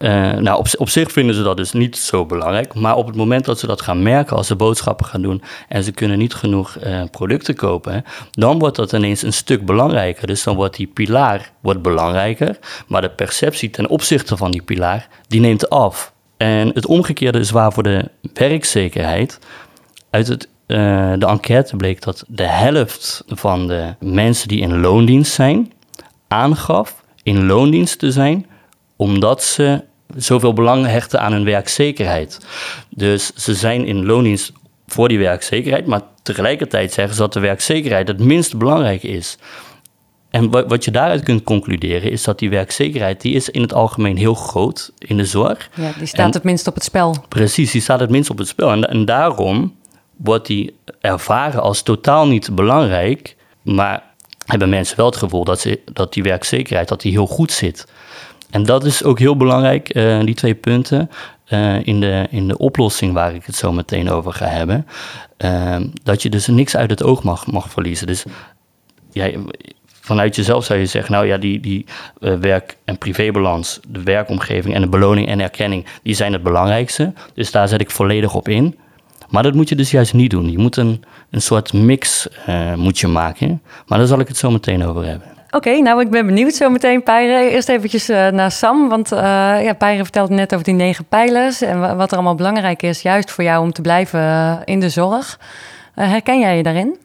Uh, 0.00 0.32
nou, 0.32 0.64
op, 0.78 0.88
zich 0.88 1.12
vinden 1.12 1.34
ze 1.34 1.42
dat 1.42 1.56
dus 1.56 1.72
niet 1.72 1.96
zo 1.96 2.26
belangrijk. 2.26 2.74
Maar 2.74 2.96
op 2.96 3.06
het 3.06 3.16
moment 3.16 3.44
dat 3.44 3.58
ze 3.58 3.66
dat 3.66 3.80
gaan 3.82 4.02
merken 4.02 4.36
als 4.36 4.46
ze 4.46 4.56
boodschappen 4.56 5.06
gaan 5.06 5.22
doen 5.22 5.42
en 5.68 5.84
ze 5.84 5.92
kunnen 5.92 6.18
niet 6.18 6.34
genoeg 6.34 6.76
uh, 6.84 7.02
producten 7.10 7.54
kopen, 7.54 8.04
dan 8.30 8.58
wordt 8.58 8.76
dat 8.76 8.92
ineens 8.92 9.22
een 9.22 9.32
stuk 9.32 9.64
belangrijker. 9.64 10.26
Dus 10.26 10.42
dan 10.42 10.56
wordt 10.56 10.76
die 10.76 10.86
pilaar 10.86 11.50
wordt 11.60 11.82
belangrijker, 11.82 12.58
maar 12.86 13.00
de 13.00 13.10
perceptie 13.10 13.70
ten 13.70 13.88
opzichte 13.88 14.36
van 14.36 14.50
die 14.50 14.62
pilaar, 14.62 15.08
die 15.28 15.40
neemt 15.40 15.70
af. 15.70 16.12
En 16.36 16.68
het 16.68 16.86
omgekeerde 16.86 17.38
is 17.38 17.50
waar 17.50 17.72
voor 17.72 17.82
de 17.82 18.10
werkzekerheid. 18.34 19.38
Uit 20.10 20.28
het, 20.28 20.48
uh, 20.66 20.78
de 21.18 21.26
enquête 21.26 21.76
bleek 21.76 22.02
dat 22.02 22.24
de 22.28 22.46
helft 22.46 23.24
van 23.26 23.66
de 23.66 23.94
mensen 23.98 24.48
die 24.48 24.60
in 24.60 24.80
loondienst 24.80 25.32
zijn, 25.32 25.72
aangaf 26.28 27.04
in 27.22 27.46
loondienst 27.46 27.98
te 27.98 28.12
zijn 28.12 28.46
omdat 29.00 29.42
ze 29.42 29.84
zoveel 30.16 30.52
belang 30.52 30.86
hechten 30.86 31.20
aan 31.20 31.32
hun 31.32 31.44
werkzekerheid. 31.44 32.40
Dus 32.88 33.34
ze 33.34 33.54
zijn 33.54 33.86
in 33.86 34.06
loondienst 34.06 34.52
voor 34.86 35.08
die 35.08 35.18
werkzekerheid, 35.18 35.86
maar 35.86 36.02
tegelijkertijd 36.22 36.92
zeggen 36.92 37.14
ze 37.14 37.20
dat 37.20 37.32
de 37.32 37.40
werkzekerheid 37.40 38.08
het 38.08 38.18
minst 38.18 38.58
belangrijk 38.58 39.02
is. 39.02 39.38
En 40.30 40.68
wat 40.68 40.84
je 40.84 40.90
daaruit 40.90 41.22
kunt 41.22 41.42
concluderen 41.42 42.10
is 42.10 42.24
dat 42.24 42.38
die 42.38 42.50
werkzekerheid, 42.50 43.20
die 43.20 43.34
is 43.34 43.48
in 43.48 43.62
het 43.62 43.72
algemeen 43.72 44.16
heel 44.16 44.34
groot 44.34 44.92
in 44.98 45.16
de 45.16 45.24
zorg. 45.24 45.70
Ja, 45.74 45.92
die 45.98 46.06
staat 46.06 46.34
het 46.34 46.42
minst 46.42 46.66
op 46.66 46.74
het 46.74 46.84
spel. 46.84 47.16
Precies, 47.28 47.70
die 47.70 47.80
staat 47.80 48.00
het 48.00 48.10
minst 48.10 48.30
op 48.30 48.38
het 48.38 48.48
spel. 48.48 48.70
En, 48.70 48.88
en 48.88 49.04
daarom 49.04 49.74
wordt 50.16 50.46
die 50.46 50.76
ervaren 51.00 51.62
als 51.62 51.82
totaal 51.82 52.26
niet 52.26 52.54
belangrijk, 52.54 53.36
maar 53.62 54.02
hebben 54.46 54.68
mensen 54.68 54.96
wel 54.96 55.06
het 55.06 55.16
gevoel 55.16 55.44
dat, 55.44 55.60
ze, 55.60 55.80
dat 55.92 56.12
die 56.12 56.22
werkzekerheid 56.22 56.88
dat 56.88 57.00
die 57.00 57.12
heel 57.12 57.26
goed 57.26 57.52
zit. 57.52 57.86
En 58.50 58.62
dat 58.62 58.84
is 58.84 59.04
ook 59.04 59.18
heel 59.18 59.36
belangrijk, 59.36 59.94
uh, 59.94 60.20
die 60.20 60.34
twee 60.34 60.54
punten, 60.54 61.10
uh, 61.48 61.86
in, 61.86 62.00
de, 62.00 62.26
in 62.30 62.48
de 62.48 62.58
oplossing 62.58 63.12
waar 63.12 63.34
ik 63.34 63.44
het 63.44 63.54
zo 63.54 63.72
meteen 63.72 64.10
over 64.10 64.32
ga 64.32 64.46
hebben. 64.46 64.86
Uh, 65.38 65.76
dat 66.02 66.22
je 66.22 66.30
dus 66.30 66.46
niks 66.46 66.76
uit 66.76 66.90
het 66.90 67.02
oog 67.02 67.22
mag, 67.22 67.46
mag 67.46 67.70
verliezen. 67.70 68.06
Dus 68.06 68.24
vanuit 70.00 70.36
jezelf 70.36 70.64
zou 70.64 70.78
je 70.78 70.86
zeggen, 70.86 71.12
nou 71.12 71.26
ja, 71.26 71.36
die, 71.36 71.60
die 71.60 71.84
uh, 72.20 72.34
werk- 72.34 72.76
en 72.84 72.98
privébalans, 72.98 73.80
de 73.88 74.02
werkomgeving 74.02 74.74
en 74.74 74.80
de 74.80 74.88
beloning 74.88 75.28
en 75.28 75.40
erkenning, 75.40 75.86
die 76.02 76.14
zijn 76.14 76.32
het 76.32 76.42
belangrijkste. 76.42 77.12
Dus 77.34 77.50
daar 77.50 77.68
zet 77.68 77.80
ik 77.80 77.90
volledig 77.90 78.34
op 78.34 78.48
in. 78.48 78.78
Maar 79.28 79.42
dat 79.42 79.54
moet 79.54 79.68
je 79.68 79.74
dus 79.74 79.90
juist 79.90 80.14
niet 80.14 80.30
doen. 80.30 80.50
Je 80.50 80.58
moet 80.58 80.76
een, 80.76 81.04
een 81.30 81.42
soort 81.42 81.72
mix 81.72 82.28
moet 82.76 82.98
je 82.98 83.06
maken. 83.06 83.62
Maar 83.86 83.98
daar 83.98 84.06
zal 84.06 84.20
ik 84.20 84.28
het 84.28 84.36
zo 84.36 84.50
meteen 84.50 84.84
over 84.84 85.04
hebben. 85.04 85.28
Oké, 85.50 85.80
nou 85.80 86.00
ik 86.00 86.10
ben 86.10 86.26
benieuwd 86.26 86.54
zo 86.54 86.70
meteen, 86.70 87.02
Peire. 87.02 87.50
Eerst 87.50 87.68
eventjes 87.68 88.10
uh, 88.10 88.28
naar 88.28 88.50
Sam, 88.50 88.88
want 88.88 89.12
uh, 89.12 89.18
ja, 89.18 89.76
vertelt 89.78 90.30
net 90.30 90.52
over 90.52 90.64
die 90.64 90.74
negen 90.74 91.04
pijlers... 91.04 91.60
en 91.60 91.96
wat 91.96 92.10
er 92.10 92.16
allemaal 92.16 92.34
belangrijk 92.34 92.82
is, 92.82 93.02
juist 93.02 93.30
voor 93.30 93.44
jou 93.44 93.62
om 93.62 93.72
te 93.72 93.80
blijven 93.80 94.62
in 94.64 94.80
de 94.80 94.88
zorg. 94.88 95.40
herken 95.94 96.40
jij 96.40 96.56
je 96.56 96.62
daarin? 96.62 96.98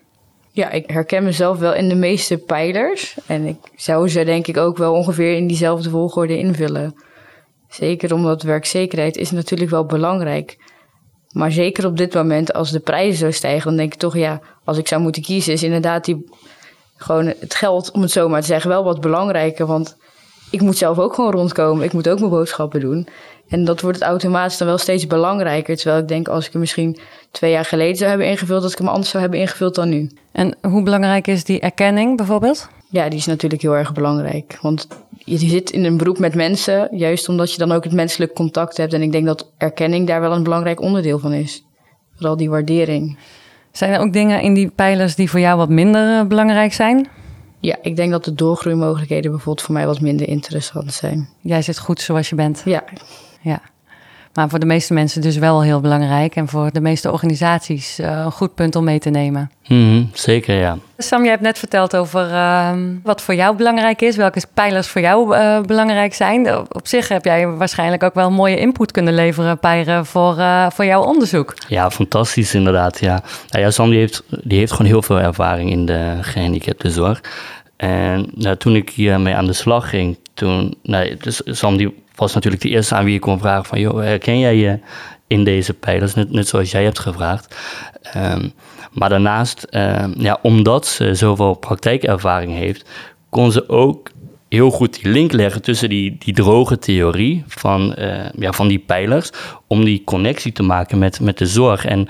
Ja, 0.51 0.69
ik 0.69 0.89
herken 0.89 1.23
mezelf 1.23 1.59
wel 1.59 1.73
in 1.73 1.89
de 1.89 1.95
meeste 1.95 2.37
pijlers. 2.37 3.15
En 3.25 3.45
ik 3.45 3.57
zou 3.75 4.09
ze 4.09 4.23
denk 4.23 4.47
ik 4.47 4.57
ook 4.57 4.77
wel 4.77 4.93
ongeveer 4.93 5.35
in 5.35 5.47
diezelfde 5.47 5.89
volgorde 5.89 6.37
invullen. 6.37 6.95
Zeker 7.69 8.13
omdat 8.13 8.41
werkzekerheid 8.41 9.17
is 9.17 9.31
natuurlijk 9.31 9.69
wel 9.69 9.85
belangrijk. 9.85 10.57
Maar 11.31 11.51
zeker 11.51 11.85
op 11.85 11.97
dit 11.97 12.13
moment, 12.13 12.53
als 12.53 12.71
de 12.71 12.79
prijzen 12.79 13.17
zo 13.17 13.31
stijgen, 13.31 13.65
dan 13.65 13.77
denk 13.77 13.93
ik 13.93 13.99
toch, 13.99 14.17
ja, 14.17 14.41
als 14.63 14.77
ik 14.77 14.87
zou 14.87 15.01
moeten 15.01 15.21
kiezen, 15.21 15.53
is 15.53 15.63
inderdaad 15.63 16.05
die, 16.05 16.25
gewoon 16.95 17.25
het 17.25 17.55
geld, 17.55 17.91
om 17.91 18.01
het 18.01 18.11
zo 18.11 18.29
maar 18.29 18.41
te 18.41 18.47
zeggen, 18.47 18.69
wel 18.69 18.83
wat 18.83 19.01
belangrijker. 19.01 19.65
Want 19.65 19.97
ik 20.51 20.61
moet 20.61 20.77
zelf 20.77 20.99
ook 20.99 21.13
gewoon 21.13 21.31
rondkomen. 21.31 21.83
Ik 21.83 21.93
moet 21.93 22.09
ook 22.09 22.19
mijn 22.19 22.31
boodschappen 22.31 22.79
doen. 22.79 23.07
En 23.47 23.65
dat 23.65 23.81
wordt 23.81 23.99
het 23.99 24.07
automatisch 24.07 24.57
dan 24.57 24.67
wel 24.67 24.77
steeds 24.77 25.07
belangrijker. 25.07 25.75
Terwijl 25.75 26.01
ik 26.01 26.07
denk, 26.07 26.27
als 26.27 26.45
ik 26.45 26.51
hem 26.51 26.61
misschien 26.61 26.97
twee 27.31 27.51
jaar 27.51 27.65
geleden 27.65 27.95
zou 27.95 28.09
hebben 28.09 28.27
ingevuld, 28.27 28.61
dat 28.61 28.71
ik 28.71 28.77
hem 28.77 28.87
anders 28.87 29.09
zou 29.09 29.21
hebben 29.23 29.39
ingevuld 29.39 29.75
dan 29.75 29.89
nu. 29.89 30.11
En 30.31 30.57
hoe 30.61 30.83
belangrijk 30.83 31.27
is 31.27 31.43
die 31.43 31.59
erkenning 31.59 32.17
bijvoorbeeld? 32.17 32.67
Ja, 32.89 33.09
die 33.09 33.19
is 33.19 33.25
natuurlijk 33.25 33.61
heel 33.61 33.75
erg 33.75 33.93
belangrijk. 33.93 34.57
Want 34.61 34.87
je 35.17 35.37
zit 35.37 35.69
in 35.71 35.83
een 35.83 35.97
beroep 35.97 36.19
met 36.19 36.35
mensen, 36.35 36.87
juist 36.91 37.29
omdat 37.29 37.51
je 37.51 37.57
dan 37.57 37.71
ook 37.71 37.83
het 37.83 37.93
menselijk 37.93 38.33
contact 38.33 38.77
hebt. 38.77 38.93
En 38.93 39.01
ik 39.01 39.11
denk 39.11 39.25
dat 39.25 39.51
erkenning 39.57 40.07
daar 40.07 40.21
wel 40.21 40.31
een 40.31 40.43
belangrijk 40.43 40.81
onderdeel 40.81 41.19
van 41.19 41.33
is. 41.33 41.63
Vooral 42.15 42.37
die 42.37 42.49
waardering. 42.49 43.17
Zijn 43.75 43.93
er 43.93 43.99
ook 43.99 44.13
dingen 44.13 44.41
in 44.41 44.53
die 44.53 44.69
pijlers 44.69 45.15
die 45.15 45.29
voor 45.29 45.39
jou 45.39 45.57
wat 45.57 45.69
minder 45.69 46.19
uh, 46.19 46.27
belangrijk 46.27 46.73
zijn? 46.73 47.07
Ja, 47.59 47.77
ik 47.81 47.95
denk 47.95 48.11
dat 48.11 48.25
de 48.25 48.33
doorgroeimogelijkheden 48.33 49.31
bijvoorbeeld 49.31 49.65
voor 49.65 49.73
mij 49.73 49.85
wat 49.85 50.01
minder 50.01 50.27
interessant 50.27 50.93
zijn. 50.93 51.29
Jij 51.41 51.61
zit 51.61 51.79
goed 51.79 52.01
zoals 52.01 52.29
je 52.29 52.35
bent. 52.35 52.61
Ja. 52.65 52.83
Ja. 53.41 53.61
Maar 54.35 54.49
voor 54.49 54.59
de 54.59 54.65
meeste 54.65 54.93
mensen 54.93 55.21
dus 55.21 55.37
wel 55.37 55.63
heel 55.63 55.79
belangrijk. 55.79 56.35
En 56.35 56.47
voor 56.47 56.71
de 56.71 56.81
meeste 56.81 57.11
organisaties 57.11 57.99
uh, 57.99 58.21
een 58.25 58.31
goed 58.31 58.55
punt 58.55 58.75
om 58.75 58.83
mee 58.83 58.99
te 58.99 59.09
nemen. 59.09 59.51
Mm 59.67 59.89
-hmm, 59.89 60.09
zeker, 60.13 60.55
ja. 60.55 60.77
Sam, 60.97 61.21
jij 61.21 61.29
hebt 61.29 61.41
net 61.41 61.59
verteld 61.59 61.95
over 61.95 62.29
uh, 62.29 62.71
wat 63.03 63.21
voor 63.21 63.35
jou 63.35 63.55
belangrijk 63.55 64.01
is. 64.01 64.15
Welke 64.15 64.41
pijlers 64.53 64.87
voor 64.87 65.01
jou 65.01 65.35
uh, 65.35 65.61
belangrijk 65.61 66.13
zijn. 66.13 66.57
Op 66.57 66.87
zich 66.87 67.07
heb 67.07 67.25
jij 67.25 67.47
waarschijnlijk 67.47 68.03
ook 68.03 68.13
wel 68.13 68.31
mooie 68.31 68.59
input 68.59 68.91
kunnen 68.91 69.13
leveren, 69.13 69.59
Pijren, 69.59 70.05
voor, 70.05 70.35
voor 70.73 70.85
jouw 70.85 71.03
onderzoek. 71.03 71.53
Ja, 71.67 71.91
fantastisch 71.91 72.53
inderdaad, 72.53 72.99
ja. 72.99 73.23
Nou 73.49 73.63
ja, 73.63 73.71
Sam 73.71 73.89
die 73.89 73.99
heeft, 73.99 74.23
die 74.29 74.57
heeft 74.57 74.71
gewoon 74.71 74.87
heel 74.87 75.01
veel 75.01 75.19
ervaring 75.19 75.69
in 75.69 75.85
de 75.85 76.17
gehandicaptenzorg. 76.21 77.21
En 77.75 78.29
nou, 78.33 78.57
toen 78.57 78.75
ik 78.75 78.89
hiermee 78.89 79.35
aan 79.35 79.45
de 79.45 79.53
slag 79.53 79.89
ging, 79.89 80.17
toen... 80.33 80.75
Nou, 80.83 81.17
dus 81.17 81.41
Sam 81.45 81.77
die 81.77 82.03
was 82.15 82.33
natuurlijk 82.33 82.63
de 82.63 82.69
eerste 82.69 82.95
aan 82.95 83.05
wie 83.05 83.15
ik 83.15 83.21
kon 83.21 83.39
vragen 83.39 83.65
van... 83.65 83.79
joh, 83.79 83.97
herken 83.97 84.39
jij 84.39 84.55
je 84.55 84.79
in 85.27 85.43
deze 85.43 85.73
pijlers? 85.73 86.13
Net, 86.13 86.31
net 86.31 86.47
zoals 86.47 86.71
jij 86.71 86.83
hebt 86.83 86.99
gevraagd. 86.99 87.55
Um, 88.17 88.53
maar 88.91 89.09
daarnaast, 89.09 89.67
um, 89.71 90.13
ja, 90.17 90.39
omdat 90.41 90.87
ze 90.87 91.15
zoveel 91.15 91.53
praktijkervaring 91.53 92.51
heeft... 92.51 92.89
kon 93.29 93.51
ze 93.51 93.69
ook 93.69 94.09
heel 94.49 94.71
goed 94.71 95.01
die 95.01 95.11
link 95.11 95.31
leggen 95.31 95.61
tussen 95.61 95.89
die, 95.89 96.15
die 96.19 96.33
droge 96.33 96.79
theorie 96.79 97.43
van, 97.47 97.95
uh, 97.99 98.25
ja, 98.37 98.51
van 98.51 98.67
die 98.67 98.79
pijlers... 98.79 99.29
om 99.67 99.85
die 99.85 100.03
connectie 100.03 100.51
te 100.51 100.63
maken 100.63 100.97
met, 100.97 101.19
met 101.19 101.37
de 101.37 101.45
zorg. 101.45 101.85
En 101.85 102.07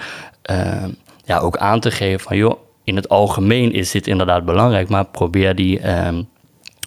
ja, 1.26 1.38
ook 1.38 1.58
aan 1.58 1.80
te 1.80 1.92
geven 1.92 2.20
van... 2.20 2.38
joh, 2.38 2.60
in 2.84 2.96
het 2.96 3.10
algemeen 3.10 3.72
is 3.72 3.92
dit 3.92 4.08
inderdaad 4.08 4.46
belangrijk... 4.46 4.90
maar 4.90 5.06
probeer 5.06 5.56
die... 5.56 5.82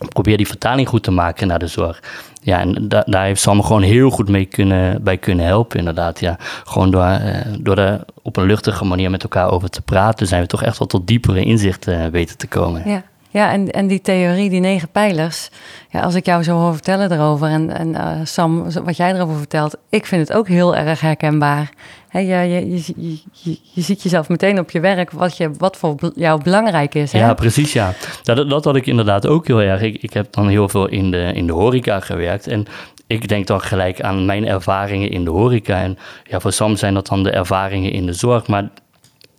probeer 0.08 0.36
die 0.36 0.46
vertaling 0.46 0.88
goed 0.88 1.02
te 1.02 1.10
maken 1.10 1.46
naar 1.46 1.58
de 1.58 1.66
zorg. 1.66 2.02
Ja, 2.42 2.60
en 2.60 2.88
da 2.88 3.02
daar 3.06 3.24
heeft 3.24 3.40
Sam 3.40 3.62
gewoon 3.62 3.82
heel 3.82 4.10
goed 4.10 4.28
mee 4.28 4.44
kunnen, 4.44 5.02
bij 5.02 5.16
kunnen 5.16 5.46
helpen, 5.46 5.78
inderdaad. 5.78 6.20
Ja. 6.20 6.36
Gewoon 6.64 6.90
door, 6.90 7.02
uh, 7.02 7.36
door 7.58 7.78
er 7.78 8.04
op 8.22 8.36
een 8.36 8.46
luchtige 8.46 8.84
manier 8.84 9.10
met 9.10 9.22
elkaar 9.22 9.50
over 9.50 9.70
te 9.70 9.82
praten, 9.82 10.26
zijn 10.26 10.42
we 10.42 10.48
toch 10.48 10.62
echt 10.62 10.78
wel 10.78 10.88
tot 10.88 11.06
diepere 11.06 11.44
inzichten 11.44 12.00
uh, 12.00 12.06
weten 12.06 12.36
te 12.36 12.46
komen. 12.46 12.88
Ja. 12.88 13.02
Ja, 13.30 13.52
en, 13.52 13.70
en 13.70 13.86
die 13.86 14.00
theorie, 14.00 14.50
die 14.50 14.60
negen 14.60 14.88
pijlers. 14.88 15.50
Ja, 15.90 16.00
als 16.00 16.14
ik 16.14 16.26
jou 16.26 16.42
zo 16.42 16.56
hoor 16.56 16.72
vertellen 16.72 17.12
erover 17.12 17.48
en, 17.48 17.76
en 17.76 17.88
uh, 17.88 18.10
Sam, 18.24 18.72
wat 18.84 18.96
jij 18.96 19.14
erover 19.14 19.36
vertelt, 19.36 19.76
ik 19.88 20.06
vind 20.06 20.28
het 20.28 20.36
ook 20.36 20.48
heel 20.48 20.76
erg 20.76 21.00
herkenbaar. 21.00 21.70
He, 22.08 22.18
je, 22.18 22.48
je, 22.48 22.70
je, 22.76 23.18
je, 23.32 23.58
je 23.74 23.80
ziet 23.80 24.02
jezelf 24.02 24.28
meteen 24.28 24.58
op 24.58 24.70
je 24.70 24.80
werk 24.80 25.10
wat, 25.10 25.36
je, 25.36 25.50
wat 25.58 25.76
voor 25.76 25.94
jou 26.14 26.42
belangrijk 26.42 26.94
is. 26.94 27.12
Hè? 27.12 27.18
Ja, 27.18 27.34
precies, 27.34 27.72
ja. 27.72 27.94
Dat, 28.22 28.50
dat 28.50 28.64
had 28.64 28.76
ik 28.76 28.86
inderdaad 28.86 29.26
ook 29.26 29.46
heel 29.46 29.60
erg. 29.60 29.80
Ik, 29.80 30.02
ik 30.02 30.12
heb 30.12 30.32
dan 30.32 30.48
heel 30.48 30.68
veel 30.68 30.88
in 30.88 31.10
de, 31.10 31.30
in 31.34 31.46
de 31.46 31.52
horeca 31.52 32.00
gewerkt 32.00 32.46
en 32.46 32.66
ik 33.06 33.28
denk 33.28 33.46
dan 33.46 33.60
gelijk 33.60 34.00
aan 34.00 34.26
mijn 34.26 34.46
ervaringen 34.46 35.10
in 35.10 35.24
de 35.24 35.30
horeca. 35.30 35.80
En 35.80 35.98
ja, 36.24 36.40
voor 36.40 36.52
Sam 36.52 36.76
zijn 36.76 36.94
dat 36.94 37.06
dan 37.06 37.22
de 37.22 37.30
ervaringen 37.30 37.92
in 37.92 38.06
de 38.06 38.12
zorg, 38.12 38.46
maar 38.46 38.68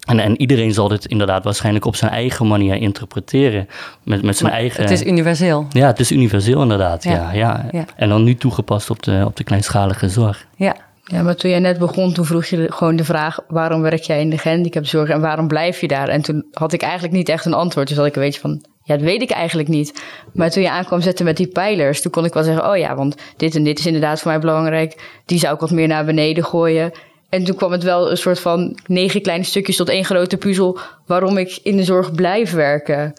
en, 0.10 0.20
en, 0.20 0.42
iedereen 0.42 0.74
zal 0.74 0.88
dit 0.88 1.06
inderdaad 1.06 1.44
waarschijnlijk 1.44 1.86
op 1.86 1.96
zijn 1.96 2.12
eigen 2.12 2.48
manier 2.48 2.76
interpreteren. 2.76 3.68
Met, 4.04 4.22
met 4.22 4.38
zijn 4.38 4.50
maar 4.50 4.60
eigen... 4.60 4.82
Het 4.82 4.92
is 4.92 5.04
universeel. 5.04 5.68
Ja, 5.70 5.88
het 5.88 6.00
is 6.00 6.12
universeel 6.12 6.62
inderdaad. 6.62 7.04
Ja. 7.04 7.12
Ja, 7.12 7.32
ja. 7.32 7.66
ja. 7.72 7.86
En 7.96 8.10
dan 8.10 8.24
nu 8.24 8.36
toegepast 8.36 8.90
op 8.90 9.04
de, 9.04 9.24
op 9.26 9.36
de 9.36 9.44
kleinschalige 9.44 10.10
zorg. 10.10 10.46
Ja. 10.56 10.76
Ja, 11.04 11.24
maar 11.24 11.36
toen 11.36 11.50
jij 11.50 11.60
net 11.60 11.80
begon, 11.80 12.14
toen 12.14 12.26
vroeg 12.26 12.46
je 12.46 12.72
gewoon 12.72 12.96
de 12.96 13.04
vraag... 13.04 13.40
waarom 13.48 13.82
werk 13.82 14.02
jij 14.02 14.22
in 14.22 14.30
de 14.30 14.38
gehandicaptenzorg 14.38 15.10
en 15.10 15.22
waarom 15.22 15.48
blijf 15.48 15.82
je 15.82 15.88
daar? 15.88 16.08
En 16.08 16.22
toen 16.22 16.46
had 16.52 16.74
ik 16.74 16.82
eigenlijk 16.82 17.14
niet 17.14 17.30
echt 17.30 17.46
een 17.46 17.54
antwoord. 17.54 17.88
Dus 17.88 17.98
had 17.98 18.06
ik 18.06 18.16
een 18.16 18.22
beetje 18.22 18.40
van, 18.40 18.66
ja, 18.84 18.96
dat 18.96 19.04
weet 19.04 19.22
ik 19.22 19.30
eigenlijk 19.30 19.70
niet. 19.70 20.04
Maar 20.34 20.50
toen 20.50 20.64
je 20.64 20.70
aankwam 20.70 21.02
zetten 21.02 21.26
met 21.26 21.38
die 21.38 21.48
pijlers... 21.48 22.02
toen 22.02 22.12
kon 22.12 22.26
ik 22.26 22.34
wel 22.34 22.44
zeggen, 22.44 22.70
oh 22.70 22.78
ja, 22.78 22.96
want 22.96 23.16
dit 23.38 23.56
en 23.56 23.64
dit 23.64 23.80
is 23.80 23.86
inderdaad 23.86 24.20
voor 24.20 24.32
mij 24.32 24.40
belangrijk. 24.40 25.22
Die 25.26 25.40
zou 25.40 25.54
ik 25.54 25.60
wat 25.60 25.72
meer 25.72 25.88
naar 25.88 26.06
beneden 26.06 26.44
gooien... 26.44 26.92
En 27.30 27.44
toen 27.44 27.56
kwam 27.56 27.72
het 27.72 27.84
wel 27.84 28.12
een 28.12 28.18
soort 28.18 28.40
van 28.40 28.78
negen 28.86 29.22
kleine 29.22 29.44
stukjes 29.44 29.76
tot 29.76 29.90
één 29.90 30.06
grote 30.06 30.38
puzzel 30.38 30.80
waarom 31.06 31.38
ik 31.38 31.60
in 31.64 31.78
de 31.78 31.84
zorg 31.84 32.12
blijf 32.12 32.52
werken. 32.52 33.14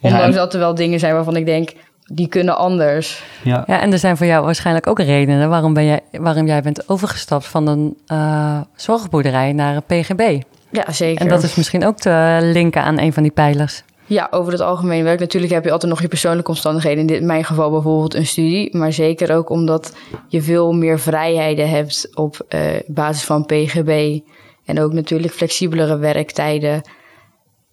Ondanks 0.00 0.26
en- 0.26 0.32
dat 0.32 0.52
er 0.52 0.58
wel 0.58 0.74
dingen 0.74 0.98
zijn 0.98 1.14
waarvan 1.14 1.36
ik 1.36 1.46
denk, 1.46 1.72
die 2.04 2.28
kunnen 2.28 2.56
anders. 2.56 3.22
Ja. 3.42 3.64
Ja, 3.66 3.80
en 3.80 3.92
er 3.92 3.98
zijn 3.98 4.16
voor 4.16 4.26
jou 4.26 4.44
waarschijnlijk 4.44 4.86
ook 4.86 4.98
redenen 4.98 5.48
waarom, 5.48 5.74
ben 5.74 5.84
jij, 5.84 6.00
waarom 6.12 6.46
jij 6.46 6.62
bent 6.62 6.88
overgestapt 6.88 7.46
van 7.46 7.66
een 7.66 7.96
eh, 8.06 8.60
zorgboerderij 8.76 9.52
naar 9.52 9.76
een 9.76 9.82
PGB. 10.02 10.40
Ja, 10.70 10.92
zeker. 10.92 11.20
En 11.20 11.28
dat 11.28 11.42
is 11.42 11.54
misschien 11.54 11.84
ook 11.86 11.96
te 11.98 12.38
linken 12.40 12.82
aan 12.82 12.98
een 12.98 13.12
van 13.12 13.22
die 13.22 13.32
pijlers. 13.32 13.82
Ja, 14.06 14.28
over 14.30 14.52
het 14.52 14.60
algemeen 14.60 15.04
werk. 15.04 15.20
Natuurlijk 15.20 15.52
heb 15.52 15.64
je 15.64 15.72
altijd 15.72 15.92
nog 15.92 16.02
je 16.02 16.08
persoonlijke 16.08 16.50
omstandigheden. 16.50 16.98
In 16.98 17.06
dit, 17.06 17.22
mijn 17.22 17.44
geval 17.44 17.70
bijvoorbeeld 17.70 18.14
een 18.14 18.26
studie. 18.26 18.76
Maar 18.76 18.92
zeker 18.92 19.36
ook 19.36 19.50
omdat 19.50 19.96
je 20.28 20.42
veel 20.42 20.72
meer 20.72 20.98
vrijheden 20.98 21.68
hebt 21.68 22.10
op 22.14 22.44
eh, 22.48 22.60
basis 22.86 23.24
van 23.24 23.46
PGB. 23.46 24.20
En 24.64 24.80
ook 24.80 24.92
natuurlijk 24.92 25.32
flexibelere 25.32 25.98
werktijden. 25.98 26.82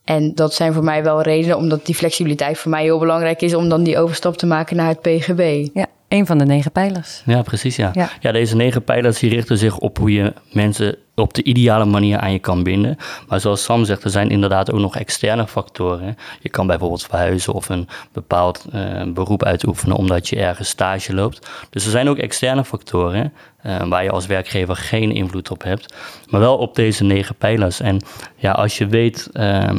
En 0.03 0.35
dat 0.35 0.53
zijn 0.53 0.73
voor 0.73 0.83
mij 0.83 1.03
wel 1.03 1.21
redenen, 1.21 1.57
omdat 1.57 1.85
die 1.85 1.95
flexibiliteit 1.95 2.57
voor 2.57 2.71
mij 2.71 2.83
heel 2.83 2.99
belangrijk 2.99 3.41
is... 3.41 3.53
om 3.53 3.69
dan 3.69 3.83
die 3.83 3.99
overstap 3.99 4.37
te 4.37 4.45
maken 4.45 4.75
naar 4.75 4.87
het 4.87 5.01
PGB. 5.01 5.67
Ja, 5.73 5.87
een 6.11 6.25
van 6.25 6.37
de 6.37 6.45
negen 6.45 6.71
pijlers. 6.71 7.21
Ja, 7.25 7.41
precies, 7.41 7.75
ja. 7.75 7.89
Ja. 7.93 8.09
ja. 8.19 8.31
deze 8.31 8.55
negen 8.55 8.83
pijlers 8.83 9.19
die 9.19 9.29
richten 9.29 9.57
zich 9.57 9.77
op 9.77 9.97
hoe 9.97 10.11
je 10.11 10.33
mensen 10.51 10.95
op 11.15 11.33
de 11.33 11.43
ideale 11.43 11.85
manier 11.85 12.17
aan 12.17 12.31
je 12.31 12.39
kan 12.39 12.63
binden. 12.63 12.97
Maar 13.27 13.39
zoals 13.39 13.63
Sam 13.63 13.85
zegt, 13.85 14.03
er 14.03 14.09
zijn 14.09 14.29
inderdaad 14.29 14.71
ook 14.71 14.79
nog 14.79 14.95
externe 14.95 15.47
factoren. 15.47 16.17
Je 16.39 16.49
kan 16.49 16.67
bijvoorbeeld 16.67 17.05
verhuizen 17.05 17.53
of 17.53 17.69
een 17.69 17.87
bepaald 18.11 18.65
eh, 18.71 19.03
beroep 19.07 19.43
uitoefenen 19.43 19.95
omdat 19.95 20.27
je 20.27 20.35
ergens 20.35 20.69
stage 20.69 21.13
loopt. 21.13 21.49
Dus 21.69 21.85
er 21.85 21.91
zijn 21.91 22.09
ook 22.09 22.17
externe 22.17 22.65
factoren 22.65 23.33
eh, 23.61 23.87
waar 23.87 24.03
je 24.03 24.11
als 24.11 24.25
werkgever 24.25 24.75
geen 24.75 25.11
invloed 25.11 25.51
op 25.51 25.63
hebt. 25.63 25.93
Maar 26.29 26.39
wel 26.39 26.57
op 26.57 26.75
deze 26.75 27.03
negen 27.03 27.35
pijlers. 27.35 27.79
En 27.79 28.01
ja, 28.35 28.51
als 28.51 28.77
je 28.77 28.87
weet... 28.87 29.29
ehm, 29.33 29.77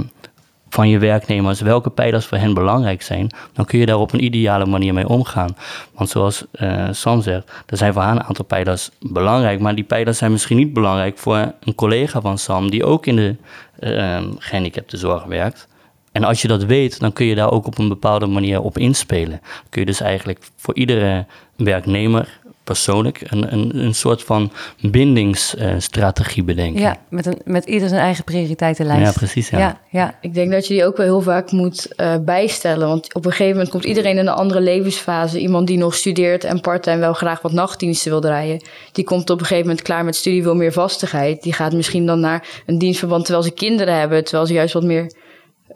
van 0.72 0.88
je 0.88 0.98
werknemers 0.98 1.60
welke 1.60 1.90
pijlers 1.90 2.26
voor 2.26 2.38
hen 2.38 2.54
belangrijk 2.54 3.02
zijn, 3.02 3.30
dan 3.52 3.64
kun 3.64 3.78
je 3.78 3.86
daar 3.86 3.98
op 3.98 4.12
een 4.12 4.24
ideale 4.24 4.66
manier 4.66 4.94
mee 4.94 5.08
omgaan. 5.08 5.56
Want 5.94 6.08
zoals 6.08 6.44
eh, 6.52 6.88
Sam 6.90 7.22
zegt, 7.22 7.50
er 7.66 7.76
zijn 7.76 7.92
voor 7.92 8.02
haar 8.02 8.16
een 8.16 8.22
aantal 8.22 8.44
pijlers 8.44 8.90
belangrijk, 9.00 9.60
maar 9.60 9.74
die 9.74 9.84
pijlers 9.84 10.18
zijn 10.18 10.30
misschien 10.30 10.56
niet 10.56 10.72
belangrijk 10.72 11.18
voor 11.18 11.52
een 11.60 11.74
collega 11.74 12.20
van 12.20 12.38
Sam 12.38 12.70
die 12.70 12.84
ook 12.84 13.06
in 13.06 13.16
de 13.16 13.36
uh, 13.80 14.20
gehandicaptenzorg 14.38 15.24
werkt. 15.24 15.68
En 16.12 16.24
als 16.24 16.42
je 16.42 16.48
dat 16.48 16.64
weet, 16.64 17.00
dan 17.00 17.12
kun 17.12 17.26
je 17.26 17.34
daar 17.34 17.50
ook 17.50 17.66
op 17.66 17.78
een 17.78 17.88
bepaalde 17.88 18.26
manier 18.26 18.60
op 18.60 18.78
inspelen. 18.78 19.40
Kun 19.68 19.80
je 19.80 19.86
dus 19.86 20.00
eigenlijk 20.00 20.38
voor 20.56 20.74
iedere 20.74 21.26
werknemer 21.56 22.40
persoonlijk 22.64 23.20
een, 23.24 23.52
een, 23.52 23.76
een 23.76 23.94
soort 23.94 24.22
van 24.22 24.52
bindingsstrategie 24.80 26.42
bedenken. 26.44 26.80
Ja, 26.80 26.96
met, 27.08 27.26
een, 27.26 27.40
met 27.44 27.64
ieder 27.64 27.88
zijn 27.88 28.00
eigen 28.00 28.24
prioriteitenlijst. 28.24 29.02
Ja, 29.02 29.12
precies, 29.12 29.48
ja. 29.48 29.58
ja, 29.58 29.80
ja. 29.90 30.18
Ik 30.20 30.34
denk 30.34 30.52
dat 30.52 30.66
je 30.66 30.74
die 30.74 30.84
ook 30.84 30.96
wel 30.96 31.06
heel 31.06 31.20
vaak 31.20 31.50
moet 31.50 31.88
uh, 31.96 32.14
bijstellen. 32.24 32.88
Want 32.88 33.14
op 33.14 33.24
een 33.24 33.30
gegeven 33.30 33.52
moment 33.52 33.70
komt 33.70 33.84
iedereen 33.84 34.18
in 34.18 34.26
een 34.26 34.34
andere 34.34 34.60
levensfase. 34.60 35.40
Iemand 35.40 35.66
die 35.66 35.78
nog 35.78 35.94
studeert 35.94 36.44
en 36.44 36.60
part-time 36.60 37.00
wel 37.00 37.12
graag 37.12 37.42
wat 37.42 37.52
nachtdiensten 37.52 38.10
wil 38.10 38.20
draaien. 38.20 38.62
Die 38.92 39.04
komt 39.04 39.30
op 39.30 39.38
een 39.38 39.46
gegeven 39.46 39.66
moment 39.66 39.82
klaar 39.84 40.04
met 40.04 40.16
studie, 40.16 40.42
wil 40.42 40.54
meer 40.54 40.72
vastigheid. 40.72 41.42
Die 41.42 41.52
gaat 41.52 41.72
misschien 41.72 42.06
dan 42.06 42.20
naar 42.20 42.62
een 42.66 42.78
dienstverband 42.78 43.24
terwijl 43.24 43.44
ze 43.44 43.52
kinderen 43.52 43.98
hebben. 43.98 44.24
Terwijl 44.24 44.46
ze 44.46 44.52
juist 44.52 44.74
wat 44.74 44.84
meer 44.84 45.14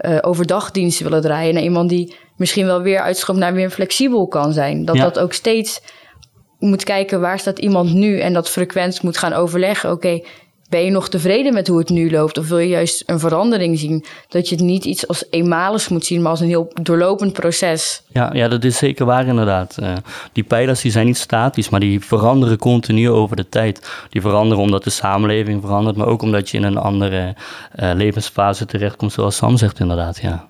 uh, 0.01 0.18
overdagdiensten 0.20 1.05
willen 1.05 1.22
draaien. 1.22 1.55
Naar 1.55 1.62
iemand 1.62 1.88
die 1.88 2.14
misschien 2.37 2.66
wel 2.66 2.83
weer 2.83 3.01
uitstroomt 3.01 3.38
naar 3.38 3.55
weer 3.55 3.70
flexibel 3.70 4.27
kan 4.27 4.53
zijn. 4.53 4.85
Dat 4.85 4.96
Ja. 4.96 5.03
dat 5.03 5.18
ook 5.18 5.33
steeds 5.33 5.81
moet 6.59 6.85
kijken 6.85 7.21
waar 7.21 7.38
staat 7.38 7.59
iemand 7.59 7.92
nu. 7.92 8.19
En 8.21 8.33
dat 8.33 8.49
frequent 8.49 9.03
moet 9.03 9.19
gaan 9.19 9.33
overleggen. 9.33 9.90
Oké, 9.90 10.21
ben 10.69 10.85
je 10.85 10.90
nog 10.90 11.09
tevreden 11.09 11.55
met 11.55 11.69
hoe 11.69 11.79
het 11.79 11.88
nu 11.88 12.11
loopt? 12.11 12.38
Of 12.38 12.49
wil 12.49 12.59
je 12.59 12.69
juist 12.69 13.03
een 13.07 13.19
verandering 13.19 13.79
zien? 13.79 14.05
Dat 14.29 14.49
je 14.49 14.55
het 14.55 14.64
niet 14.64 14.85
iets 14.85 15.09
als 15.09 15.25
eenmalig 15.31 15.90
moet 15.90 16.05
zien, 16.05 16.23
maar 16.23 16.31
als 16.31 16.40
een 16.40 16.49
heel 16.49 16.71
doorlopend 16.83 17.33
proces. 17.33 18.03
Ja, 18.09 18.31
ja, 18.33 18.49
dat 18.49 18.64
is 18.64 18.77
zeker 18.77 19.07
waar 19.07 19.27
inderdaad. 19.27 19.79
Eh, 19.79 19.92
die 20.33 20.45
pijlers 20.45 20.81
die 20.81 20.90
zijn 20.90 21.07
niet 21.07 21.16
statisch, 21.16 21.69
maar 21.69 21.81
die 21.81 22.01
veranderen 22.01 22.59
continu 22.59 23.11
over 23.11 23.37
de 23.37 23.49
tijd. 23.49 23.90
Die 24.09 24.21
veranderen 24.21 24.62
omdat 24.62 24.85
de 24.85 24.90
samenleving 24.90 25.61
verandert, 25.61 25.97
maar 25.97 26.07
ook 26.07 26.23
omdat 26.23 26.51
je 26.51 26.57
in 26.57 26.64
een 26.64 26.79
andere 26.79 27.35
eh, 27.73 27.90
levensfase 27.95 28.66
terechtkomt, 28.66 29.12
zoals 29.12 29.37
Sam 29.37 29.57
zegt 29.57 29.81
inderdaad, 29.81 30.19
ja. 30.23 30.47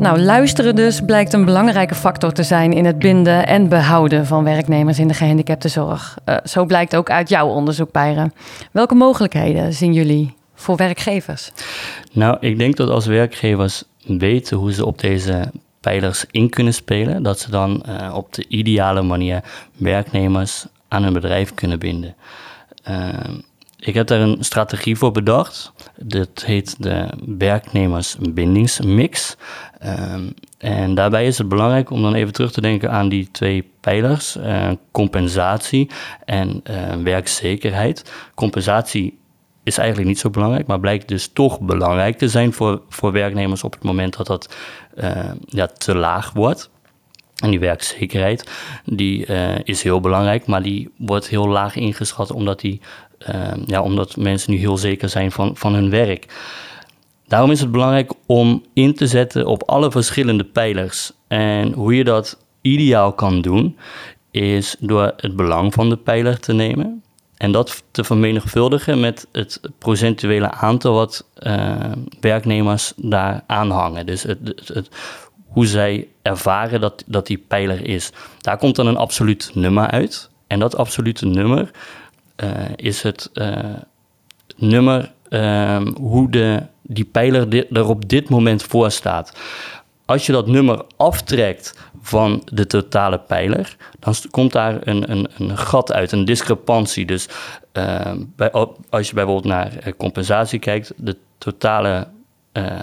Nou, 0.00 0.20
luisteren 0.20 0.74
dus 0.74 1.00
blijkt 1.00 1.32
een 1.32 1.44
belangrijke 1.44 1.94
factor 1.94 2.32
te 2.32 2.42
zijn 2.42 2.72
in 2.72 2.84
het 2.84 2.98
binden 2.98 3.46
en 3.46 3.68
behouden 3.68 4.26
van 4.26 4.44
werknemers 4.44 4.98
in 4.98 5.08
de 5.08 5.14
gehandicaptenzorg. 5.14 6.18
Uh, 6.26 6.36
zo 6.44 6.64
blijkt 6.64 6.96
ook 6.96 7.10
uit 7.10 7.28
jouw 7.28 7.48
onderzoek, 7.48 7.92
Bijren. 7.92 8.32
Welke 8.72 8.94
mogelijkheden 8.94 9.72
zien 9.72 9.92
jullie 9.92 10.34
voor 10.54 10.76
werkgevers? 10.76 11.52
Nou, 12.12 12.36
ik 12.40 12.58
denk 12.58 12.76
dat 12.76 12.88
als 12.88 13.06
werkgevers 13.06 13.84
weten 14.06 14.56
hoe 14.56 14.72
ze 14.72 14.86
op 14.86 14.98
deze 14.98 15.50
pijlers 15.80 16.24
in 16.30 16.50
kunnen 16.50 16.74
spelen, 16.74 17.22
dat 17.22 17.38
ze 17.38 17.50
dan 17.50 17.82
uh, 17.88 18.14
op 18.14 18.34
de 18.34 18.44
ideale 18.48 19.02
manier 19.02 19.42
werknemers 19.76 20.66
aan 20.88 21.02
hun 21.02 21.12
bedrijf 21.12 21.54
kunnen 21.54 21.78
binden. 21.78 22.14
Uh, 22.88 23.08
ik 23.80 23.94
heb 23.94 24.06
daar 24.06 24.20
een 24.20 24.44
strategie 24.44 24.96
voor 24.96 25.12
bedacht. 25.12 25.72
Dat 25.96 26.42
heet 26.44 26.82
de 26.82 27.08
werknemersbindingsmix. 27.38 29.36
Um, 29.86 30.34
en 30.58 30.94
daarbij 30.94 31.26
is 31.26 31.38
het 31.38 31.48
belangrijk 31.48 31.90
om 31.90 32.02
dan 32.02 32.14
even 32.14 32.32
terug 32.32 32.52
te 32.52 32.60
denken 32.60 32.90
aan 32.90 33.08
die 33.08 33.28
twee 33.30 33.70
pijlers: 33.80 34.36
uh, 34.36 34.70
compensatie 34.90 35.90
en 36.24 36.62
uh, 36.70 36.94
werkzekerheid. 37.02 38.12
Compensatie 38.34 39.18
is 39.62 39.78
eigenlijk 39.78 40.08
niet 40.08 40.18
zo 40.18 40.30
belangrijk, 40.30 40.66
maar 40.66 40.80
blijkt 40.80 41.08
dus 41.08 41.28
toch 41.32 41.60
belangrijk 41.60 42.18
te 42.18 42.28
zijn 42.28 42.52
voor, 42.52 42.82
voor 42.88 43.12
werknemers 43.12 43.64
op 43.64 43.72
het 43.72 43.82
moment 43.82 44.16
dat 44.16 44.26
dat 44.26 44.54
uh, 44.94 45.30
ja, 45.44 45.66
te 45.66 45.94
laag 45.94 46.32
wordt. 46.32 46.70
En 47.36 47.50
die 47.50 47.60
werkzekerheid, 47.60 48.50
die 48.84 49.26
is 49.64 49.82
heel 49.82 50.00
belangrijk, 50.00 50.46
maar 50.46 50.62
die 50.62 50.90
wordt 50.96 51.28
heel 51.28 51.48
laag 51.48 51.76
ingeschat 51.76 52.30
omdat, 52.30 52.60
die, 52.60 52.80
ja, 53.66 53.82
omdat 53.82 54.16
mensen 54.16 54.52
nu 54.52 54.58
heel 54.58 54.76
zeker 54.76 55.08
zijn 55.08 55.32
van, 55.32 55.56
van 55.56 55.74
hun 55.74 55.90
werk. 55.90 56.26
Daarom 57.26 57.50
is 57.50 57.60
het 57.60 57.70
belangrijk 57.70 58.12
om 58.26 58.64
in 58.72 58.94
te 58.94 59.06
zetten 59.06 59.46
op 59.46 59.62
alle 59.62 59.90
verschillende 59.90 60.44
pijlers. 60.44 61.12
En 61.28 61.72
hoe 61.72 61.96
je 61.96 62.04
dat 62.04 62.38
ideaal 62.60 63.12
kan 63.12 63.40
doen, 63.40 63.76
is 64.30 64.76
door 64.80 65.12
het 65.16 65.36
belang 65.36 65.74
van 65.74 65.88
de 65.88 65.96
pijler 65.96 66.40
te 66.40 66.52
nemen. 66.52 67.02
En 67.36 67.52
dat 67.52 67.82
te 67.90 68.04
vermenigvuldigen 68.04 69.00
met 69.00 69.26
het 69.32 69.60
procentuele 69.78 70.50
aantal 70.50 70.94
wat 70.94 71.26
uh, 71.38 71.74
werknemers 72.20 72.92
daar 72.96 73.44
aanhangen. 73.46 74.06
Dus 74.06 74.22
het, 74.22 74.38
het, 74.44 74.68
het, 74.68 74.88
hoe 75.46 75.66
zij 75.66 76.08
ervaren 76.22 76.80
dat, 76.80 77.04
dat 77.06 77.26
die 77.26 77.44
pijler 77.48 77.86
is. 77.86 78.12
Daar 78.40 78.58
komt 78.58 78.76
dan 78.76 78.86
een 78.86 78.96
absoluut 78.96 79.50
nummer 79.54 79.86
uit. 79.86 80.30
En 80.46 80.58
dat 80.58 80.76
absolute 80.76 81.26
nummer 81.26 81.70
is 82.76 83.02
het 83.02 83.30
uh, 83.34 83.58
nummer 84.56 85.12
uh, 85.28 85.86
hoe 85.94 86.30
de, 86.30 86.62
die 86.82 87.04
pijler 87.04 87.48
dit, 87.48 87.76
er 87.76 87.88
op 87.88 88.08
dit 88.08 88.28
moment 88.28 88.62
voor 88.62 88.90
staat. 88.90 89.38
Als 90.04 90.26
je 90.26 90.32
dat 90.32 90.46
nummer 90.46 90.84
aftrekt 90.96 91.78
van 92.02 92.42
de 92.52 92.66
totale 92.66 93.18
pijler, 93.18 93.76
dan 93.98 94.14
komt 94.30 94.52
daar 94.52 94.86
een, 94.86 95.10
een, 95.10 95.28
een 95.38 95.58
gat 95.58 95.92
uit, 95.92 96.12
een 96.12 96.24
discrepantie. 96.24 97.06
Dus 97.06 97.28
uh, 97.72 98.12
bij, 98.36 98.50
als 98.90 99.08
je 99.08 99.14
bijvoorbeeld 99.14 99.44
naar 99.44 99.94
compensatie 99.96 100.58
kijkt, 100.58 100.92
de 100.96 101.16
totale 101.38 102.08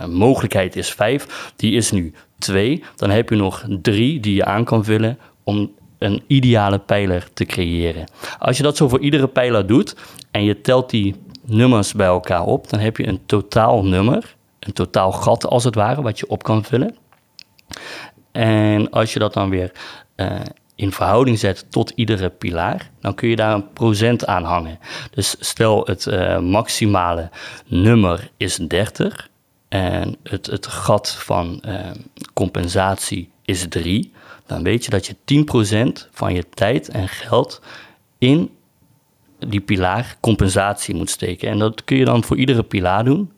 mogelijkheid 0.08 0.76
is 0.76 0.89
5, 0.89 1.52
die 1.56 1.76
is 1.76 1.91
nu 1.91 2.13
2. 2.38 2.84
Dan 2.96 3.10
heb 3.10 3.30
je 3.30 3.36
nog 3.36 3.65
3 3.82 4.20
die 4.20 4.36
je 4.36 4.46
aan 4.46 4.63
kan 4.63 4.84
vullen 4.84 5.17
om 5.43 5.72
een 5.98 6.24
ideale 6.28 6.80
pijler 6.80 7.28
te 7.34 7.46
creëren. 7.46 8.10
Als 8.40 8.58
je 8.58 8.64
dat 8.64 8.78
zo 8.78 8.88
voor 8.88 9.00
iedere 9.00 9.28
pijler 9.28 9.68
doet 9.68 9.96
en 10.32 10.44
je 10.44 10.62
telt 10.62 10.90
die 10.90 11.16
nummers 11.46 11.94
bij 11.94 12.08
elkaar 12.08 12.44
op, 12.44 12.70
dan 12.70 12.80
heb 12.80 12.98
je 12.98 13.08
een 13.08 13.26
totaal 13.26 13.86
nummer, 13.86 14.36
een 14.60 14.74
totaal 14.74 15.12
gat 15.12 15.46
als 15.46 15.64
het 15.64 15.76
ware, 15.76 16.02
wat 16.02 16.20
je 16.20 16.28
op 16.28 16.44
kan 16.44 16.64
vullen. 16.64 16.96
En 18.32 18.90
als 18.90 19.14
je 19.14 19.20
dat 19.20 19.34
dan 19.34 19.50
weer 19.50 19.72
uh, 20.16 20.40
in 20.76 20.92
verhouding 20.92 21.40
zet 21.40 21.66
tot 21.72 21.92
iedere 21.96 22.30
pilaar, 22.30 22.92
dan 23.00 23.16
kun 23.16 23.30
je 23.30 23.36
daar 23.36 23.54
een 23.54 23.74
procent 23.74 24.26
aan 24.26 24.44
hangen. 24.44 24.80
Dus 25.12 25.36
stel 25.40 25.86
het 25.86 26.06
uh, 26.06 26.40
maximale 26.40 27.30
nummer 27.66 28.32
is 28.38 28.56
30 28.56 29.30
en 29.70 30.16
het, 30.24 30.46
het 30.46 30.68
gat 30.68 31.12
van 31.12 31.64
uh, 31.68 31.80
compensatie 32.34 33.30
is 33.46 33.66
3, 33.70 34.14
dan 34.48 34.64
weet 34.64 34.86
je 34.86 34.90
dat 34.90 35.06
je 35.06 35.16
10% 36.06 36.10
van 36.12 36.34
je 36.34 36.50
tijd 36.50 36.90
en 36.90 37.08
geld 37.08 37.62
in 38.18 38.50
die 39.40 39.62
pilaar 39.62 40.18
compensatie 40.20 40.96
moet 40.96 41.10
steken. 41.10 41.50
En 41.50 41.60
dat 41.60 41.84
kun 41.84 41.98
je 41.98 42.06
dan 42.06 42.24
voor 42.24 42.38
iedere 42.38 42.64
pilaar 42.64 43.04
doen. 43.04 43.32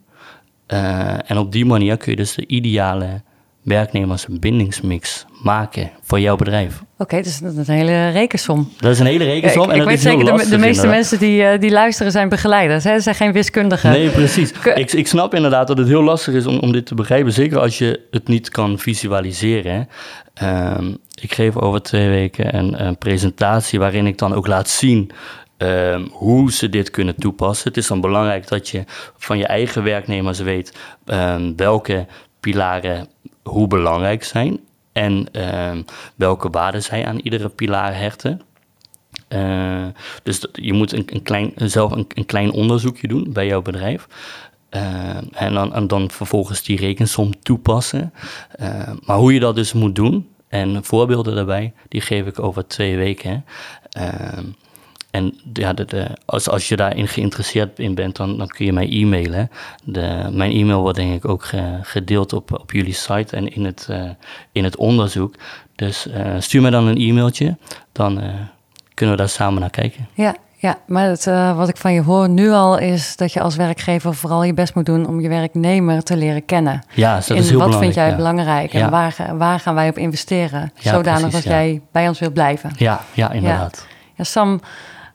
Uh, 0.68 1.30
en 1.30 1.38
op 1.38 1.52
die 1.52 1.64
manier 1.64 1.96
kun 1.96 2.10
je 2.10 2.16
dus 2.16 2.34
de 2.34 2.46
ideale 2.46 3.22
werknemersbindingsmix 3.62 5.26
maken 5.42 5.90
voor 6.02 6.20
jouw 6.20 6.36
bedrijf. 6.36 6.82
Oké, 6.98 7.22
dus 7.22 7.38
dat 7.38 7.56
is 7.56 7.68
een 7.68 7.74
hele 7.74 8.08
rekensom. 8.08 8.72
Dat 8.78 8.90
is 8.90 8.98
een 8.98 9.06
hele 9.06 9.24
rekensom. 9.24 9.62
Ja, 9.62 9.68
ik, 9.68 9.72
en 9.72 9.74
ik 9.74 9.80
dat 9.80 9.88
weet 9.88 10.00
zeker, 10.00 10.44
de, 10.44 10.50
de 10.50 10.58
meeste 10.58 10.86
mensen 10.86 11.18
die, 11.18 11.42
eh, 11.44 11.60
die 11.60 11.70
luisteren 11.70 12.12
zijn 12.12 12.28
begeleiders. 12.28 12.84
Hè? 12.84 12.94
Ze 12.94 13.00
zijn 13.00 13.14
geen 13.14 13.32
wiskundigen. 13.32 13.90
Nee, 13.90 14.08
precies. 14.10 14.52
Ik, 14.74 14.92
ik 14.92 15.06
snap 15.06 15.34
inderdaad 15.34 15.66
dat 15.66 15.78
het 15.78 15.88
heel 15.88 16.02
lastig 16.02 16.34
is 16.34 16.46
om, 16.46 16.58
om 16.58 16.72
dit 16.72 16.86
te 16.86 16.94
begrijpen. 16.94 17.32
Zeker 17.32 17.58
als 17.58 17.78
je 17.78 18.00
het 18.10 18.28
niet 18.28 18.48
kan 18.48 18.78
visualiseren. 18.78 19.88
Ehm, 20.34 20.94
ik 21.20 21.34
geef 21.34 21.56
over 21.56 21.82
twee 21.82 22.08
weken 22.08 22.56
een, 22.56 22.86
een 22.86 22.98
presentatie 22.98 23.78
waarin 23.78 24.06
ik 24.06 24.18
dan 24.18 24.34
ook 24.34 24.46
laat 24.46 24.68
zien 24.68 25.10
ehm, 25.56 26.06
hoe 26.10 26.52
ze 26.52 26.68
dit 26.68 26.90
kunnen 26.90 27.14
toepassen. 27.16 27.68
Het 27.68 27.76
is 27.76 27.86
dan 27.86 28.00
belangrijk 28.00 28.48
dat 28.48 28.68
je 28.68 28.84
van 29.16 29.38
je 29.38 29.46
eigen 29.46 29.82
werknemers 29.82 30.38
weet 30.38 30.76
ehm, 31.04 31.52
welke 31.56 32.06
pilaren 32.40 33.08
hoe 33.42 33.66
belangrijk 33.66 34.24
zijn. 34.24 34.60
En 34.92 35.28
ehm, 35.32 35.82
welke 36.14 36.50
waarden 36.50 36.82
zij 36.82 37.06
aan 37.06 37.18
iedere 37.18 37.48
pilaar 37.48 37.96
hechten. 37.96 38.40
Eh, 39.28 39.86
dus 40.22 40.46
je 40.52 40.72
moet 40.72 40.92
een, 40.92 41.04
een 41.06 41.22
klein, 41.22 41.52
zelf 41.56 41.92
een, 41.92 42.06
een 42.14 42.26
klein 42.26 42.52
onderzoekje 42.52 43.08
doen 43.08 43.32
bij 43.32 43.46
jouw 43.46 43.62
bedrijf. 43.62 44.06
Eh, 44.68 45.16
en, 45.32 45.54
dan, 45.54 45.74
en 45.74 45.86
dan 45.86 46.10
vervolgens 46.10 46.62
die 46.62 46.78
rekensom 46.78 47.42
toepassen. 47.42 48.12
Eh, 48.50 48.92
maar 49.04 49.16
hoe 49.16 49.34
je 49.34 49.40
dat 49.40 49.54
dus 49.54 49.72
moet 49.72 49.94
doen, 49.94 50.28
en 50.48 50.84
voorbeelden 50.84 51.34
daarbij, 51.34 51.72
die 51.88 52.00
geef 52.00 52.26
ik 52.26 52.38
over 52.38 52.66
twee 52.66 52.96
weken. 52.96 53.44
En 55.10 55.34
ja, 55.52 55.72
de, 55.72 55.84
de- 55.84 56.16
als, 56.24 56.48
als 56.48 56.68
je 56.68 56.76
daarin 56.76 57.08
geïnteresseerd 57.08 57.78
in 57.78 57.94
bent, 57.94 58.16
dan, 58.16 58.38
dan 58.38 58.46
kun 58.48 58.64
je 58.66 58.72
mij 58.72 58.88
e-mailen. 58.90 59.50
De, 59.84 60.28
mijn 60.32 60.52
e-mail 60.52 60.80
wordt 60.80 60.96
denk 60.98 61.14
ik 61.14 61.28
ook 61.28 61.44
ge- 61.44 61.78
gedeeld 61.82 62.32
op, 62.32 62.58
op 62.60 62.72
jullie 62.72 62.94
site 62.94 63.36
en 63.36 63.54
in 63.54 63.64
het, 63.64 63.86
eh, 63.90 64.02
in 64.52 64.64
het 64.64 64.76
onderzoek. 64.76 65.34
Dus 65.76 66.06
eh, 66.08 66.34
stuur 66.38 66.60
mij 66.62 66.70
dan 66.70 66.86
een 66.86 66.96
e-mailtje, 66.98 67.56
dan 67.92 68.20
eh, 68.20 68.28
kunnen 68.94 69.14
we 69.16 69.20
daar 69.20 69.30
samen 69.30 69.60
naar 69.60 69.70
kijken. 69.70 70.08
Ja, 70.14 70.34
ja 70.56 70.78
maar 70.86 71.04
het, 71.08 71.24
wat 71.56 71.68
ik 71.68 71.76
van 71.76 71.92
je 71.92 72.02
hoor 72.02 72.28
nu 72.28 72.50
al 72.50 72.78
is 72.78 73.16
dat 73.16 73.32
je 73.32 73.40
als 73.40 73.56
werkgever 73.56 74.14
vooral 74.14 74.42
je 74.44 74.54
best 74.54 74.74
moet 74.74 74.86
doen 74.86 75.06
om 75.06 75.20
je 75.20 75.28
werknemer 75.28 76.02
te 76.02 76.16
leren 76.16 76.44
kennen. 76.44 76.82
Ja, 76.94 77.16
dus 77.16 77.26
dat 77.26 77.36
in 77.36 77.42
is 77.42 77.48
heel 77.50 77.58
wat 77.58 77.66
belangrijk. 77.68 77.92
vind 77.94 78.04
jij 78.06 78.10
ja. 78.10 78.16
belangrijk 78.16 78.72
en 78.72 78.78
Ja. 78.80 78.90
waar, 78.90 79.36
waar 79.36 79.60
gaan 79.60 79.74
wij 79.74 79.88
op 79.88 79.98
investeren? 79.98 80.72
Ja, 80.74 80.90
zodanig 80.92 81.20
precies, 81.20 81.42
dat 81.44 81.52
jij 81.52 81.80
bij 81.92 82.08
ons 82.08 82.18
wilt 82.18 82.32
blijven. 82.34 82.70
Ja, 82.76 83.00
ja, 83.12 83.30
inderdaad. 83.32 83.86
Ja, 84.14 84.24
Sam, 84.24 84.60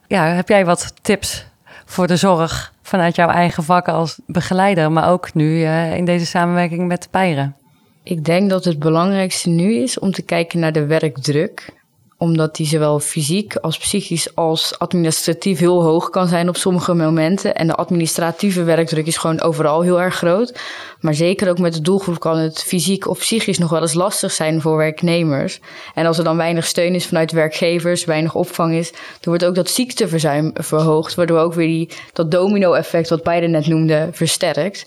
ja, 0.08 0.24
heb 0.24 0.48
jij 0.48 0.64
wat 0.64 0.94
tips 1.02 1.46
voor 1.84 2.06
de 2.06 2.16
zorg 2.16 2.72
vanuit 2.82 3.16
jouw 3.16 3.28
eigen 3.28 3.64
vak 3.64 3.88
als 3.88 4.18
begeleider, 4.26 4.92
maar 4.92 5.10
ook 5.10 5.34
nu 5.34 5.64
eh, 5.64 5.96
in 5.96 6.04
deze 6.04 6.26
samenwerking 6.26 6.86
met 6.86 7.08
Pijren? 7.10 7.56
Ik 8.02 8.24
denk 8.24 8.50
dat 8.50 8.64
het 8.64 8.78
belangrijkste 8.78 9.48
nu 9.48 9.74
is 9.74 9.98
om 9.98 10.12
te 10.12 10.22
kijken 10.22 10.58
naar 10.58 10.72
de 10.72 10.86
werkdruk. 10.86 11.72
Omdat 12.18 12.56
die 12.56 12.66
zowel 12.66 13.00
fysiek 13.00 13.56
als 13.56 13.78
psychisch 13.78 14.34
als 14.34 14.78
administratief 14.78 15.58
heel 15.58 15.82
hoog 15.82 16.10
kan 16.10 16.28
zijn 16.28 16.48
op 16.48 16.56
sommige 16.56 16.94
momenten. 16.94 17.54
En 17.54 17.66
de 17.66 17.74
administratieve 17.74 18.62
werkdruk 18.62 19.06
is 19.06 19.16
gewoon 19.16 19.40
overal 19.40 19.82
heel 19.82 20.00
erg 20.00 20.14
groot. 20.14 20.58
Maar 21.00 21.14
zeker 21.14 21.48
ook 21.48 21.58
met 21.58 21.74
de 21.74 21.80
doelgroep 21.80 22.20
kan 22.20 22.38
het 22.38 22.62
fysiek 22.62 23.08
of 23.08 23.18
psychisch 23.18 23.58
nog 23.58 23.70
wel 23.70 23.80
eens 23.80 23.94
lastig 23.94 24.32
zijn 24.32 24.60
voor 24.60 24.76
werknemers. 24.76 25.60
En 25.94 26.06
als 26.06 26.18
er 26.18 26.24
dan 26.24 26.36
weinig 26.36 26.66
steun 26.66 26.94
is 26.94 27.06
vanuit 27.06 27.32
werkgevers, 27.32 28.04
weinig 28.04 28.34
opvang 28.34 28.74
is, 28.74 28.90
dan 28.90 29.00
wordt 29.22 29.44
ook 29.44 29.54
dat 29.54 29.70
ziekteverzuim 29.70 30.50
verhoogd. 30.54 31.14
Waardoor 31.14 31.38
ook 31.38 31.54
weer 31.54 31.66
die, 31.66 31.88
dat 32.12 32.30
domino-effect 32.30 33.08
wat 33.08 33.22
beide 33.22 33.46
net 33.46 33.66
noemden 33.66 34.14
versterkt. 34.14 34.86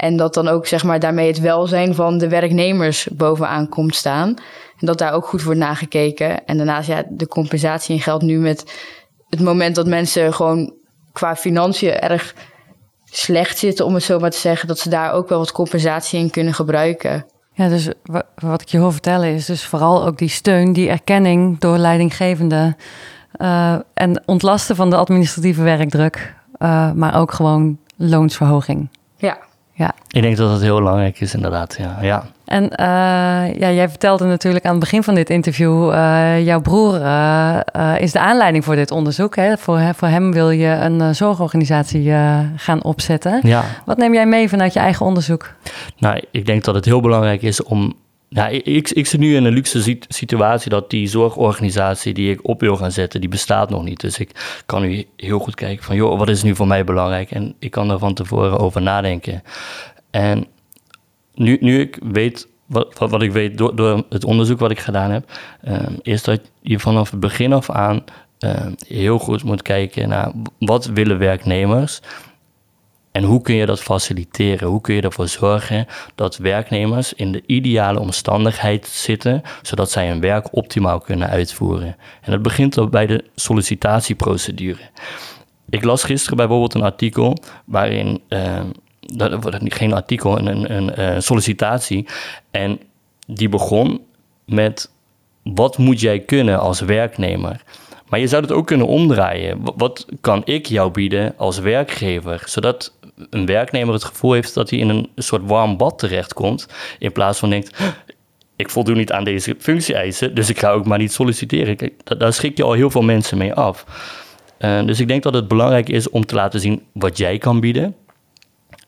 En 0.00 0.16
dat 0.16 0.34
dan 0.34 0.48
ook 0.48 0.66
zeg 0.66 0.84
maar, 0.84 1.00
daarmee 1.00 1.26
het 1.26 1.40
welzijn 1.40 1.94
van 1.94 2.18
de 2.18 2.28
werknemers 2.28 3.08
bovenaan 3.12 3.68
komt 3.68 3.94
staan. 3.94 4.34
En 4.80 4.86
dat 4.86 4.98
daar 4.98 5.12
ook 5.12 5.26
goed 5.26 5.42
wordt 5.42 5.58
nagekeken. 5.58 6.44
En 6.44 6.56
daarnaast 6.56 6.88
ja, 6.88 7.04
de 7.08 7.26
compensatie 7.26 7.94
in 7.94 8.00
geldt 8.00 8.24
nu 8.24 8.38
met 8.38 8.80
het 9.28 9.40
moment 9.40 9.74
dat 9.74 9.86
mensen 9.86 10.34
gewoon 10.34 10.74
qua 11.12 11.36
financiën 11.36 11.92
erg 11.92 12.34
slecht 13.04 13.58
zitten, 13.58 13.84
om 13.86 13.94
het 13.94 14.02
zo 14.02 14.18
maar 14.18 14.30
te 14.30 14.38
zeggen, 14.38 14.68
dat 14.68 14.78
ze 14.78 14.88
daar 14.88 15.12
ook 15.12 15.28
wel 15.28 15.38
wat 15.38 15.52
compensatie 15.52 16.18
in 16.18 16.30
kunnen 16.30 16.54
gebruiken. 16.54 17.26
Ja, 17.52 17.68
dus 17.68 17.88
wa- 18.02 18.26
wat 18.34 18.60
ik 18.60 18.68
je 18.68 18.78
hoor 18.78 18.92
vertellen 18.92 19.28
is 19.34 19.46
dus 19.46 19.64
vooral 19.66 20.06
ook 20.06 20.18
die 20.18 20.28
steun, 20.28 20.72
die 20.72 20.88
erkenning 20.88 21.58
door 21.58 21.76
leidinggevende 21.76 22.76
eh, 23.32 23.76
en 23.94 24.22
ontlasten 24.26 24.76
van 24.76 24.90
de 24.90 24.96
administratieve 24.96 25.62
werkdruk, 25.62 26.34
eh, 26.58 26.92
maar 26.92 27.14
ook 27.16 27.32
gewoon 27.32 27.78
loonsverhoging. 27.96 28.88
Ja, 29.16 29.38
Ja. 29.80 29.94
Ik 30.10 30.22
denk 30.22 30.36
dat 30.36 30.50
dat 30.50 30.60
heel 30.60 30.76
belangrijk 30.76 31.20
is, 31.20 31.34
inderdaad. 31.34 31.76
Ja, 31.78 31.98
ja. 32.00 32.24
En 32.44 32.70
eh, 32.70 32.86
ja, 33.58 33.70
jij 33.70 33.88
vertelde 33.88 34.24
natuurlijk 34.24 34.64
aan 34.64 34.70
het 34.70 34.80
begin 34.80 35.02
van 35.02 35.14
dit 35.14 35.30
interview, 35.30 35.90
eh, 35.92 36.44
jouw 36.44 36.60
broer 36.60 37.02
eh, 37.02 37.60
is 37.98 38.12
de 38.12 38.20
aanleiding 38.20 38.64
voor 38.64 38.74
dit 38.74 38.90
onderzoek. 38.90 39.36
Hè? 39.36 39.56
Voor, 39.56 39.80
voor 39.94 40.08
hem 40.08 40.32
wil 40.32 40.50
je 40.50 40.66
een 40.66 41.14
zorgorganisatie 41.14 42.12
gaan 42.56 42.82
opzetten. 42.82 43.40
ja. 43.42 43.64
Wat 43.84 43.96
neem 43.96 44.14
jij 44.14 44.26
mee 44.26 44.48
vanuit 44.48 44.72
je 44.72 44.80
eigen 44.80 45.06
onderzoek? 45.06 45.54
Nou, 45.98 46.22
ik 46.30 46.46
denk 46.46 46.64
dat 46.64 46.74
het 46.74 46.84
heel 46.84 47.00
belangrijk 47.00 47.42
is 47.42 47.62
om. 47.62 47.94
Ja, 48.32 48.48
ik, 48.48 48.90
ik, 48.90 49.06
zit 49.06 49.20
nu 49.20 49.36
in 49.36 49.44
een 49.44 49.52
luxe 49.52 49.82
sit- 49.82 50.06
situatie 50.08 50.70
dat 50.70 50.90
die 50.90 51.06
zorgorganisatie 51.06 52.14
die 52.14 52.30
ik 52.30 52.48
op 52.48 52.60
wil 52.60 52.76
gaan 52.76 52.92
zetten, 52.92 53.20
die 53.20 53.30
bestaat 53.30 53.70
nog 53.70 53.84
niet. 53.84 54.00
Dus 54.00 54.18
ik 54.18 54.62
kan 54.66 54.82
nu 54.82 55.06
heel 55.16 55.38
goed 55.38 55.54
kijken 55.54 55.84
van, 55.84 55.96
joh, 55.96 56.18
wat 56.18 56.28
is 56.28 56.42
nu 56.42 56.54
voor 56.54 56.66
mij 56.66 56.84
belangrijk? 56.84 57.30
En 57.30 57.54
ik 57.58 57.70
kan 57.70 57.90
er 57.90 57.98
van 57.98 58.14
tevoren 58.14 58.58
over 58.58 58.82
nadenken. 58.82 59.42
En 60.10 60.46
nu, 61.34 61.58
nu 61.60 61.80
ik 61.80 61.98
weet, 62.02 62.48
wat, 62.66 62.98
wat, 62.98 63.22
ik 63.22 63.32
weet 63.32 63.58
door, 63.58 63.76
door 63.76 64.04
het 64.08 64.24
onderzoek 64.24 64.58
wat 64.58 64.70
ik 64.70 64.80
gedaan 64.80 65.10
heb, 65.10 65.30
ehm, 65.62 65.94
is 66.02 66.22
dat 66.22 66.40
je 66.60 66.78
vanaf 66.78 67.10
het 67.10 67.20
begin 67.20 67.52
af 67.52 67.70
aan 67.70 68.04
ehm, 68.38 68.72
heel 68.86 69.18
goed 69.18 69.44
moet 69.44 69.62
kijken 69.62 70.08
naar 70.08 70.32
wat 70.58 70.86
willen 70.86 71.18
werknemers 71.18 72.00
en 73.12 73.22
hoe 73.24 73.42
kun 73.42 73.54
je 73.54 73.66
dat 73.66 73.80
faciliteren? 73.82 74.68
Hoe 74.68 74.80
kun 74.80 74.94
je 74.94 75.02
ervoor 75.02 75.28
zorgen 75.28 75.86
dat 76.14 76.36
werknemers 76.36 77.12
in 77.12 77.32
de 77.32 77.42
ideale 77.46 78.00
omstandigheid 78.00 78.86
zitten, 78.86 79.42
zodat 79.62 79.90
zij 79.90 80.08
hun 80.08 80.20
werk 80.20 80.56
optimaal 80.56 81.00
kunnen 81.00 81.28
uitvoeren? 81.28 81.96
En 82.20 82.30
dat 82.32 82.42
begint 82.42 82.78
al 82.78 82.88
bij 82.88 83.06
de 83.06 83.24
sollicitatieprocedure. 83.34 84.80
Ik 85.68 85.84
las 85.84 86.04
gisteren 86.04 86.36
bijvoorbeeld 86.36 86.74
een 86.74 86.82
artikel 86.82 87.36
waarin, 87.64 88.20
eh, 88.28 88.60
dat 89.00 89.58
geen 89.64 89.92
artikel, 89.92 90.38
een, 90.38 90.46
een, 90.46 90.76
een 90.76 90.94
eh, 90.94 91.20
sollicitatie. 91.20 92.08
En 92.50 92.80
die 93.26 93.48
begon 93.48 94.00
met: 94.44 94.90
wat 95.42 95.78
moet 95.78 96.00
jij 96.00 96.20
kunnen 96.20 96.60
als 96.60 96.80
werknemer? 96.80 97.62
Maar 98.08 98.20
je 98.20 98.26
zou 98.26 98.42
het 98.42 98.52
ook 98.52 98.66
kunnen 98.66 98.86
omdraaien. 98.86 99.64
Wa- 99.64 99.72
Wat 99.76 100.06
kan 100.20 100.42
ik 100.44 100.66
jou 100.66 100.90
bieden 100.90 101.34
als 101.36 101.58
werkgever? 101.58 102.42
Zodat 102.46 102.94
een 103.30 103.46
werknemer 103.46 103.94
het 103.94 104.04
gevoel 104.04 104.32
heeft 104.32 104.54
dat 104.54 104.70
hij 104.70 104.78
in 104.78 104.88
een 104.88 105.08
soort 105.16 105.42
warm 105.44 105.76
bad 105.76 105.98
terechtkomt. 105.98 106.66
In 106.98 107.12
plaats 107.12 107.38
van 107.38 107.50
denkt, 107.50 107.80
ik 108.56 108.70
voldoe 108.70 108.94
niet 108.94 109.12
aan 109.12 109.24
deze 109.24 109.56
functie-eisen, 109.58 110.34
dus 110.34 110.48
ik 110.48 110.58
ga 110.58 110.70
ook 110.70 110.86
maar 110.86 110.98
niet 110.98 111.12
solliciteren. 111.12 111.92
Daar 112.04 112.32
schrik 112.32 112.56
je 112.56 112.62
al 112.62 112.72
heel 112.72 112.90
veel 112.90 113.02
mensen 113.02 113.38
mee 113.38 113.54
af. 113.54 113.84
Eh, 114.58 114.84
dus 114.84 115.00
ik 115.00 115.08
denk 115.08 115.22
dat 115.22 115.34
het 115.34 115.48
belangrijk 115.48 115.88
is 115.88 116.10
om 116.10 116.26
te 116.26 116.34
laten 116.34 116.60
zien 116.60 116.82
wat 116.92 117.18
jij 117.18 117.38
kan 117.38 117.60
bieden. 117.60 117.94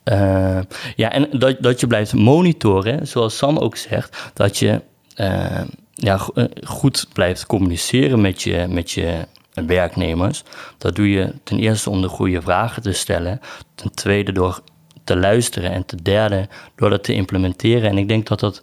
Eh, 0.03 0.61
ja, 0.97 1.13
en 1.13 1.29
dat, 1.33 1.57
dat 1.61 1.81
je 1.81 1.87
blijft 1.87 2.15
monitoren, 2.15 3.07
zoals 3.07 3.37
Sam 3.37 3.59
ook 3.59 3.77
zegt, 3.77 4.31
dat 4.35 4.59
je 4.59 4.81
eh, 5.15 5.61
ja, 5.95 6.17
go- 6.17 6.49
goed 6.65 7.07
blijft 7.13 7.47
communiceren 7.47 8.21
met 8.21 8.43
je, 8.43 8.67
met 8.69 8.91
je 8.91 9.27
werknemers. 9.55 10.45
Dat 10.79 10.97
doe 10.97 11.11
je 11.11 11.35
ten 11.45 11.59
eerste 11.59 11.91
om 11.91 12.03
de 12.03 12.09
goede 12.09 12.43
vragen 12.43 12.83
te 12.83 12.93
stellen, 12.93 13.41
ten 13.75 13.95
tweede 13.95 14.33
door 14.33 14.63
te 15.05 15.17
luisteren 15.17 15.71
en 15.71 15.87
ten 15.87 15.99
derde 16.03 16.49
door 16.75 16.91
dat 16.91 17.05
te 17.05 17.15
implementeren. 17.15 17.91
En 17.91 17.99
ik 17.99 18.09
denk 18.09 18.27
dat, 18.27 18.41
dat, 18.41 18.63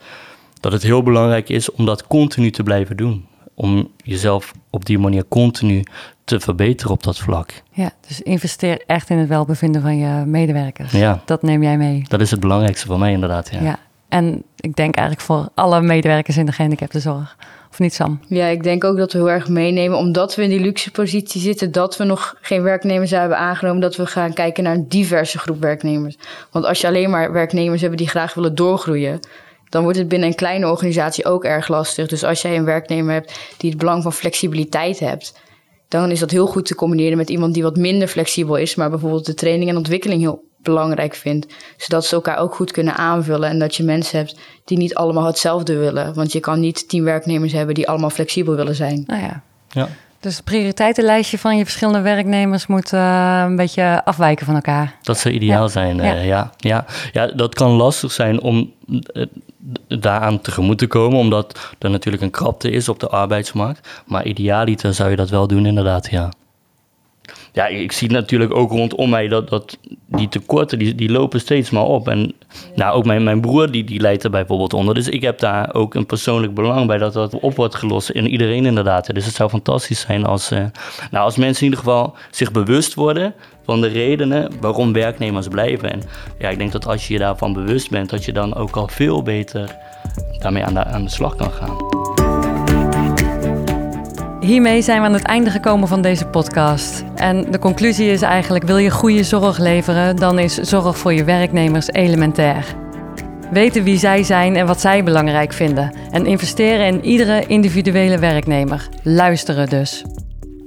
dat 0.60 0.72
het 0.72 0.84
heel 0.84 1.04
belangrijk 1.04 1.50
is 1.50 1.72
om 1.72 1.86
dat 1.86 2.08
continu 2.08 2.52
te 2.52 2.64
blijven 2.64 2.98
doen. 2.98 3.28
Om 3.54 3.92
jezelf 4.04 4.52
op 4.70 4.86
die 4.86 5.00
manier 5.00 5.28
continu 5.28 5.84
te 6.24 6.40
verbeteren 6.40 6.94
op 6.94 7.04
dat 7.04 7.18
vlak. 7.18 7.64
Ja, 7.72 7.92
dus 8.08 8.22
investeer 8.22 8.82
echt 8.86 9.10
in 9.10 9.18
het 9.18 9.28
welbevinden 9.28 9.82
van 9.82 9.98
je 9.98 10.26
medewerkers. 10.26 10.92
Ja. 10.92 11.22
Dat 11.26 11.42
neem 11.42 11.64
jij 11.64 11.78
mee. 11.78 12.04
Dat 12.08 12.22
is 12.22 12.32
het 12.32 12.40
belangrijkste 12.40 12.88
voor 12.88 13.00
mij 13.00 13.12
inderdaad. 13.12 13.50
Ja. 13.52 13.62
Ja. 13.62 13.80
En 14.10 14.44
ik 14.56 14.76
denk 14.76 14.96
eigenlijk 14.96 15.28
voor 15.28 15.50
alle 15.54 15.82
medewerkers 15.82 16.38
in 16.38 16.46
de 16.46 16.52
gehandicaptenzorg. 16.52 17.36
Of 17.72 17.80
niet, 17.80 17.94
Sam? 17.94 18.20
Ja, 18.28 18.46
ik 18.46 18.64
denk 18.64 18.84
ook 18.84 18.98
dat 18.98 19.12
we 19.12 19.18
heel 19.18 19.30
erg 19.30 19.48
meenemen, 19.48 19.98
omdat 19.98 20.36
we 20.36 20.44
in 20.44 20.50
die 20.50 20.60
luxe 20.60 20.92
positie 20.92 21.42
zitten, 21.42 21.72
dat 21.72 21.98
we 21.98 22.04
nog 22.04 22.36
geen 22.42 22.64
werknemers 22.64 23.12
hebben 23.12 23.38
aangenomen, 23.38 23.82
dat 23.82 23.96
we 23.96 24.06
gaan 24.06 24.34
kijken 24.34 24.64
naar 24.64 24.74
een 24.74 24.88
diverse 24.88 25.40
groep 25.40 25.62
werknemers. 25.62 26.18
Want 26.52 26.66
als 26.66 26.82
je 26.82 26.88
alleen 26.88 27.10
maar 27.10 27.32
werknemers 27.32 27.82
hebt 27.82 27.98
die 27.98 28.10
graag 28.10 28.34
willen 28.34 28.56
doorgroeien, 28.56 29.20
dan 29.70 29.84
wordt 29.84 29.98
het 29.98 30.08
binnen 30.08 30.28
een 30.28 30.36
kleine 30.36 30.70
organisatie 30.70 31.26
ook 31.26 31.44
erg 31.44 31.68
lastig. 31.68 32.08
Dus 32.08 32.24
als 32.24 32.42
jij 32.42 32.58
een 32.58 32.66
werknemer 32.66 33.14
hebt 33.14 33.40
die 33.58 33.70
het 33.70 33.80
belang 33.80 34.04
van 34.04 34.14
flexibiliteit 34.14 35.00
hebt, 35.00 35.40
dan 35.88 36.12
is 36.12 36.20
dat 36.20 36.32
heel 36.32 36.48
goed 36.48 36.66
te 36.66 36.76
combineren 36.76 37.18
met 37.18 37.30
iemand 37.30 37.54
die 37.54 37.64
wat 37.64 37.78
minder 37.78 38.08
flexibel 38.08 38.56
is, 38.56 38.76
maar 38.76 38.90
bijvoorbeeld 38.90 39.26
de 39.26 39.34
training 39.34 39.70
en 39.70 39.78
ontwikkeling 39.78 40.22
heel 40.22 40.49
belangrijk 40.62 41.16
vindt. 41.16 41.54
Zodat 41.78 42.06
ze 42.06 42.16
elkaar 42.16 42.38
ook 42.38 42.56
goed 42.56 42.72
kunnen 42.72 42.96
aanvullen 42.96 43.50
en 43.50 43.60
dat 43.60 43.76
je 43.76 43.84
mensen 43.84 44.18
hebt 44.18 44.40
die 44.66 44.78
niet 44.78 44.96
allemaal 44.96 45.26
hetzelfde 45.26 45.78
willen. 45.78 46.14
Want 46.14 46.32
je 46.32 46.40
kan 46.40 46.60
niet 46.60 46.90
tien 46.90 47.04
werknemers 47.04 47.52
hebben 47.52 47.76
die 47.76 47.88
allemaal 47.90 48.10
flexibel 48.10 48.56
willen 48.56 48.76
zijn. 48.76 49.04
Nou 49.08 49.22
ja. 49.22 49.42
Ja. 49.70 49.88
Dus 50.20 50.36
het 50.36 50.46
prioriteitenlijstje 50.46 51.38
van 51.38 51.58
je 51.58 51.64
verschillende 51.64 52.02
werknemers 52.02 52.68
moet 52.68 52.94
uh, 52.94 53.44
een 53.46 53.56
beetje 53.56 54.02
afwijken 54.06 54.46
van 54.46 54.56
elkaar. 54.56 54.96
Dat 55.02 55.18
zou 55.18 55.34
ideaal 55.34 55.64
Ja. 55.64 55.68
zijn, 55.68 55.96
Ja. 55.96 56.04
ja. 56.04 56.22
ja. 56.22 56.52
Ja. 56.58 56.86
Ja, 57.12 57.28
dat 57.28 57.56
kan 57.56 57.72
lastig 57.72 58.12
zijn 58.12 58.42
om 58.42 58.74
eh, 59.14 59.26
daaraan 59.88 60.42
tegemoet 60.42 60.78
te 60.78 60.88
komen, 60.88 61.20
omdat 61.20 61.74
er 61.80 61.90
natuurlijk 61.90 62.24
een 62.24 62.32
krapte 62.32 62.70
is 62.70 62.90
op 62.90 63.00
de 63.00 63.08
arbeidsmarkt. 63.10 63.88
Maar 64.06 64.26
idealiter 64.26 64.94
zou 64.94 65.10
je 65.10 65.16
dat 65.16 65.30
wel 65.30 65.48
doen, 65.48 65.66
inderdaad, 65.66 66.10
ja. 66.12 66.30
Ja, 67.54 67.68
ik 67.68 67.92
zie 67.92 68.12
natuurlijk 68.12 68.56
ook 68.56 68.72
rondom 68.72 69.10
mij 69.10 69.28
dat, 69.28 69.50
dat 69.50 69.78
die 70.08 70.30
tekorten, 70.30 70.80
die, 70.80 70.96
die 70.96 71.12
lopen 71.12 71.40
steeds 71.40 71.70
maar 71.70 71.86
op. 71.86 72.08
En 72.08 72.34
nou, 72.76 72.96
ook 72.96 73.06
mijn, 73.06 73.24
mijn 73.24 73.42
broer, 73.42 73.72
die, 73.72 73.84
die 73.84 74.00
leidt 74.00 74.24
er 74.24 74.30
bijvoorbeeld 74.30 74.74
onder. 74.74 74.96
Dus 74.96 75.08
ik 75.08 75.22
heb 75.22 75.40
daar 75.40 75.74
ook 75.74 75.94
een 75.94 76.06
persoonlijk 76.06 76.54
belang 76.54 76.88
bij 76.88 76.98
dat 76.98 77.14
dat 77.14 77.40
op 77.40 77.56
wordt 77.56 77.76
gelost. 77.76 78.10
En 78.10 78.28
iedereen 78.28 78.66
inderdaad. 78.66 79.14
Dus 79.14 79.26
het 79.26 79.36
zou 79.36 79.50
fantastisch 79.50 80.00
zijn 80.00 80.26
als, 80.26 80.52
eh, 80.52 80.66
nou, 81.12 81.26
als 81.26 81.36
mensen 81.38 81.66
in 81.66 81.72
ieder 81.72 81.86
geval 81.86 82.16
zich 82.32 82.52
bewust 82.52 82.94
worden 82.94 83.34
van 83.64 83.82
de 83.82 83.88
redenen 83.88 84.52
waarom 84.62 84.94
werknemers 84.94 85.48
blijven. 85.48 85.92
En 85.92 86.02
ja, 86.40 86.50
ik 86.50 86.58
denk 86.58 86.72
dat 86.72 86.88
als 86.88 87.08
je 87.08 87.14
je 87.14 87.20
daarvan 87.20 87.54
bewust 87.54 87.90
bent, 87.90 88.10
dat 88.10 88.26
je 88.26 88.34
dan 88.34 88.56
ook 88.56 88.76
al 88.76 88.88
veel 88.88 89.24
beter 89.24 89.76
daarmee 90.40 90.64
aan 90.64 90.74
de, 90.74 90.84
aan 90.86 91.04
de 91.04 91.10
slag 91.10 91.36
kan 91.36 91.52
gaan. 91.52 91.89
Hiermee 94.40 94.82
zijn 94.82 95.00
we 95.00 95.08
aan 95.08 95.14
het 95.14 95.24
einde 95.24 95.50
gekomen 95.50 95.88
van 95.88 96.02
deze 96.02 96.26
podcast. 96.26 97.04
En 97.16 97.52
de 97.52 97.60
conclusie 97.60 98.12
is 98.12 98.22
eigenlijk: 98.22 98.66
wil 98.66 98.78
je 98.78 98.92
goede 98.92 99.24
zorg 99.24 99.58
leveren, 99.58 100.16
dan 100.16 100.40
is 100.40 100.56
zorg 100.58 100.98
voor 100.98 101.14
je 101.14 101.24
werknemers 101.24 101.88
elementair. 101.88 102.66
Weten 103.52 103.84
wie 103.84 103.98
zij 103.98 104.24
zijn 104.24 104.56
en 104.56 104.68
wat 104.68 104.82
zij 104.82 105.04
belangrijk 105.04 105.54
vinden. 105.54 105.94
En 106.12 106.26
investeren 106.26 106.86
in 106.86 107.06
iedere 107.06 107.46
individuele 107.48 108.20
werknemer. 108.20 108.88
Luisteren 109.04 109.70
dus. 109.70 110.04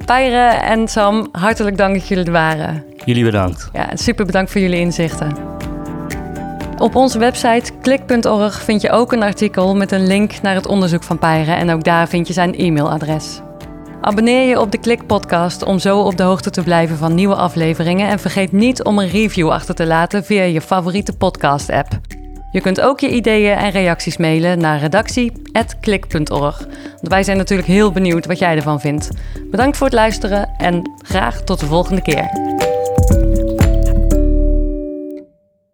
Pijre 0.04 0.56
en 0.56 0.88
Sam, 0.88 1.28
hartelijk 1.32 1.76
dank 1.76 1.94
dat 1.94 2.08
jullie 2.08 2.24
er 2.24 2.32
waren. 2.32 2.84
Jullie 3.04 3.24
bedankt. 3.24 3.70
Ja, 3.72 3.88
super 3.94 4.26
bedankt 4.26 4.50
voor 4.50 4.60
jullie 4.60 4.80
inzichten. 4.80 5.36
Op 6.78 6.94
onze 6.94 7.18
website 7.18 7.72
klik.org 7.82 8.62
vind 8.62 8.80
je 8.80 8.90
ook 8.90 9.12
een 9.12 9.22
artikel 9.22 9.76
met 9.76 9.92
een 9.92 10.06
link 10.06 10.42
naar 10.42 10.54
het 10.54 10.66
onderzoek 10.66 11.02
van 11.02 11.18
Pijre 11.18 11.52
en 11.52 11.70
ook 11.70 11.84
daar 11.84 12.08
vind 12.08 12.26
je 12.26 12.32
zijn 12.32 12.54
e-mailadres. 12.54 13.40
Abonneer 14.04 14.48
je 14.48 14.60
op 14.60 14.70
de 14.70 14.78
Klik 14.78 15.06
podcast 15.06 15.64
om 15.64 15.78
zo 15.78 16.00
op 16.00 16.16
de 16.16 16.22
hoogte 16.22 16.50
te 16.50 16.62
blijven 16.62 16.96
van 16.96 17.14
nieuwe 17.14 17.34
afleveringen 17.34 18.08
en 18.08 18.18
vergeet 18.18 18.52
niet 18.52 18.82
om 18.82 18.98
een 18.98 19.08
review 19.08 19.50
achter 19.50 19.74
te 19.74 19.86
laten 19.86 20.24
via 20.24 20.42
je 20.42 20.60
favoriete 20.60 21.16
podcast 21.16 21.70
app. 21.70 21.88
Je 22.52 22.60
kunt 22.60 22.80
ook 22.80 23.00
je 23.00 23.10
ideeën 23.10 23.56
en 23.56 23.70
reacties 23.70 24.16
mailen 24.16 24.58
naar 24.58 24.78
redactie@klik.org. 24.78 26.58
Want 26.92 27.08
wij 27.08 27.22
zijn 27.22 27.36
natuurlijk 27.36 27.68
heel 27.68 27.92
benieuwd 27.92 28.26
wat 28.26 28.38
jij 28.38 28.56
ervan 28.56 28.80
vindt. 28.80 29.10
Bedankt 29.50 29.76
voor 29.76 29.86
het 29.86 29.96
luisteren 29.96 30.50
en 30.56 30.90
graag 31.02 31.40
tot 31.40 31.60
de 31.60 31.66
volgende 31.66 32.02
keer. 32.02 32.51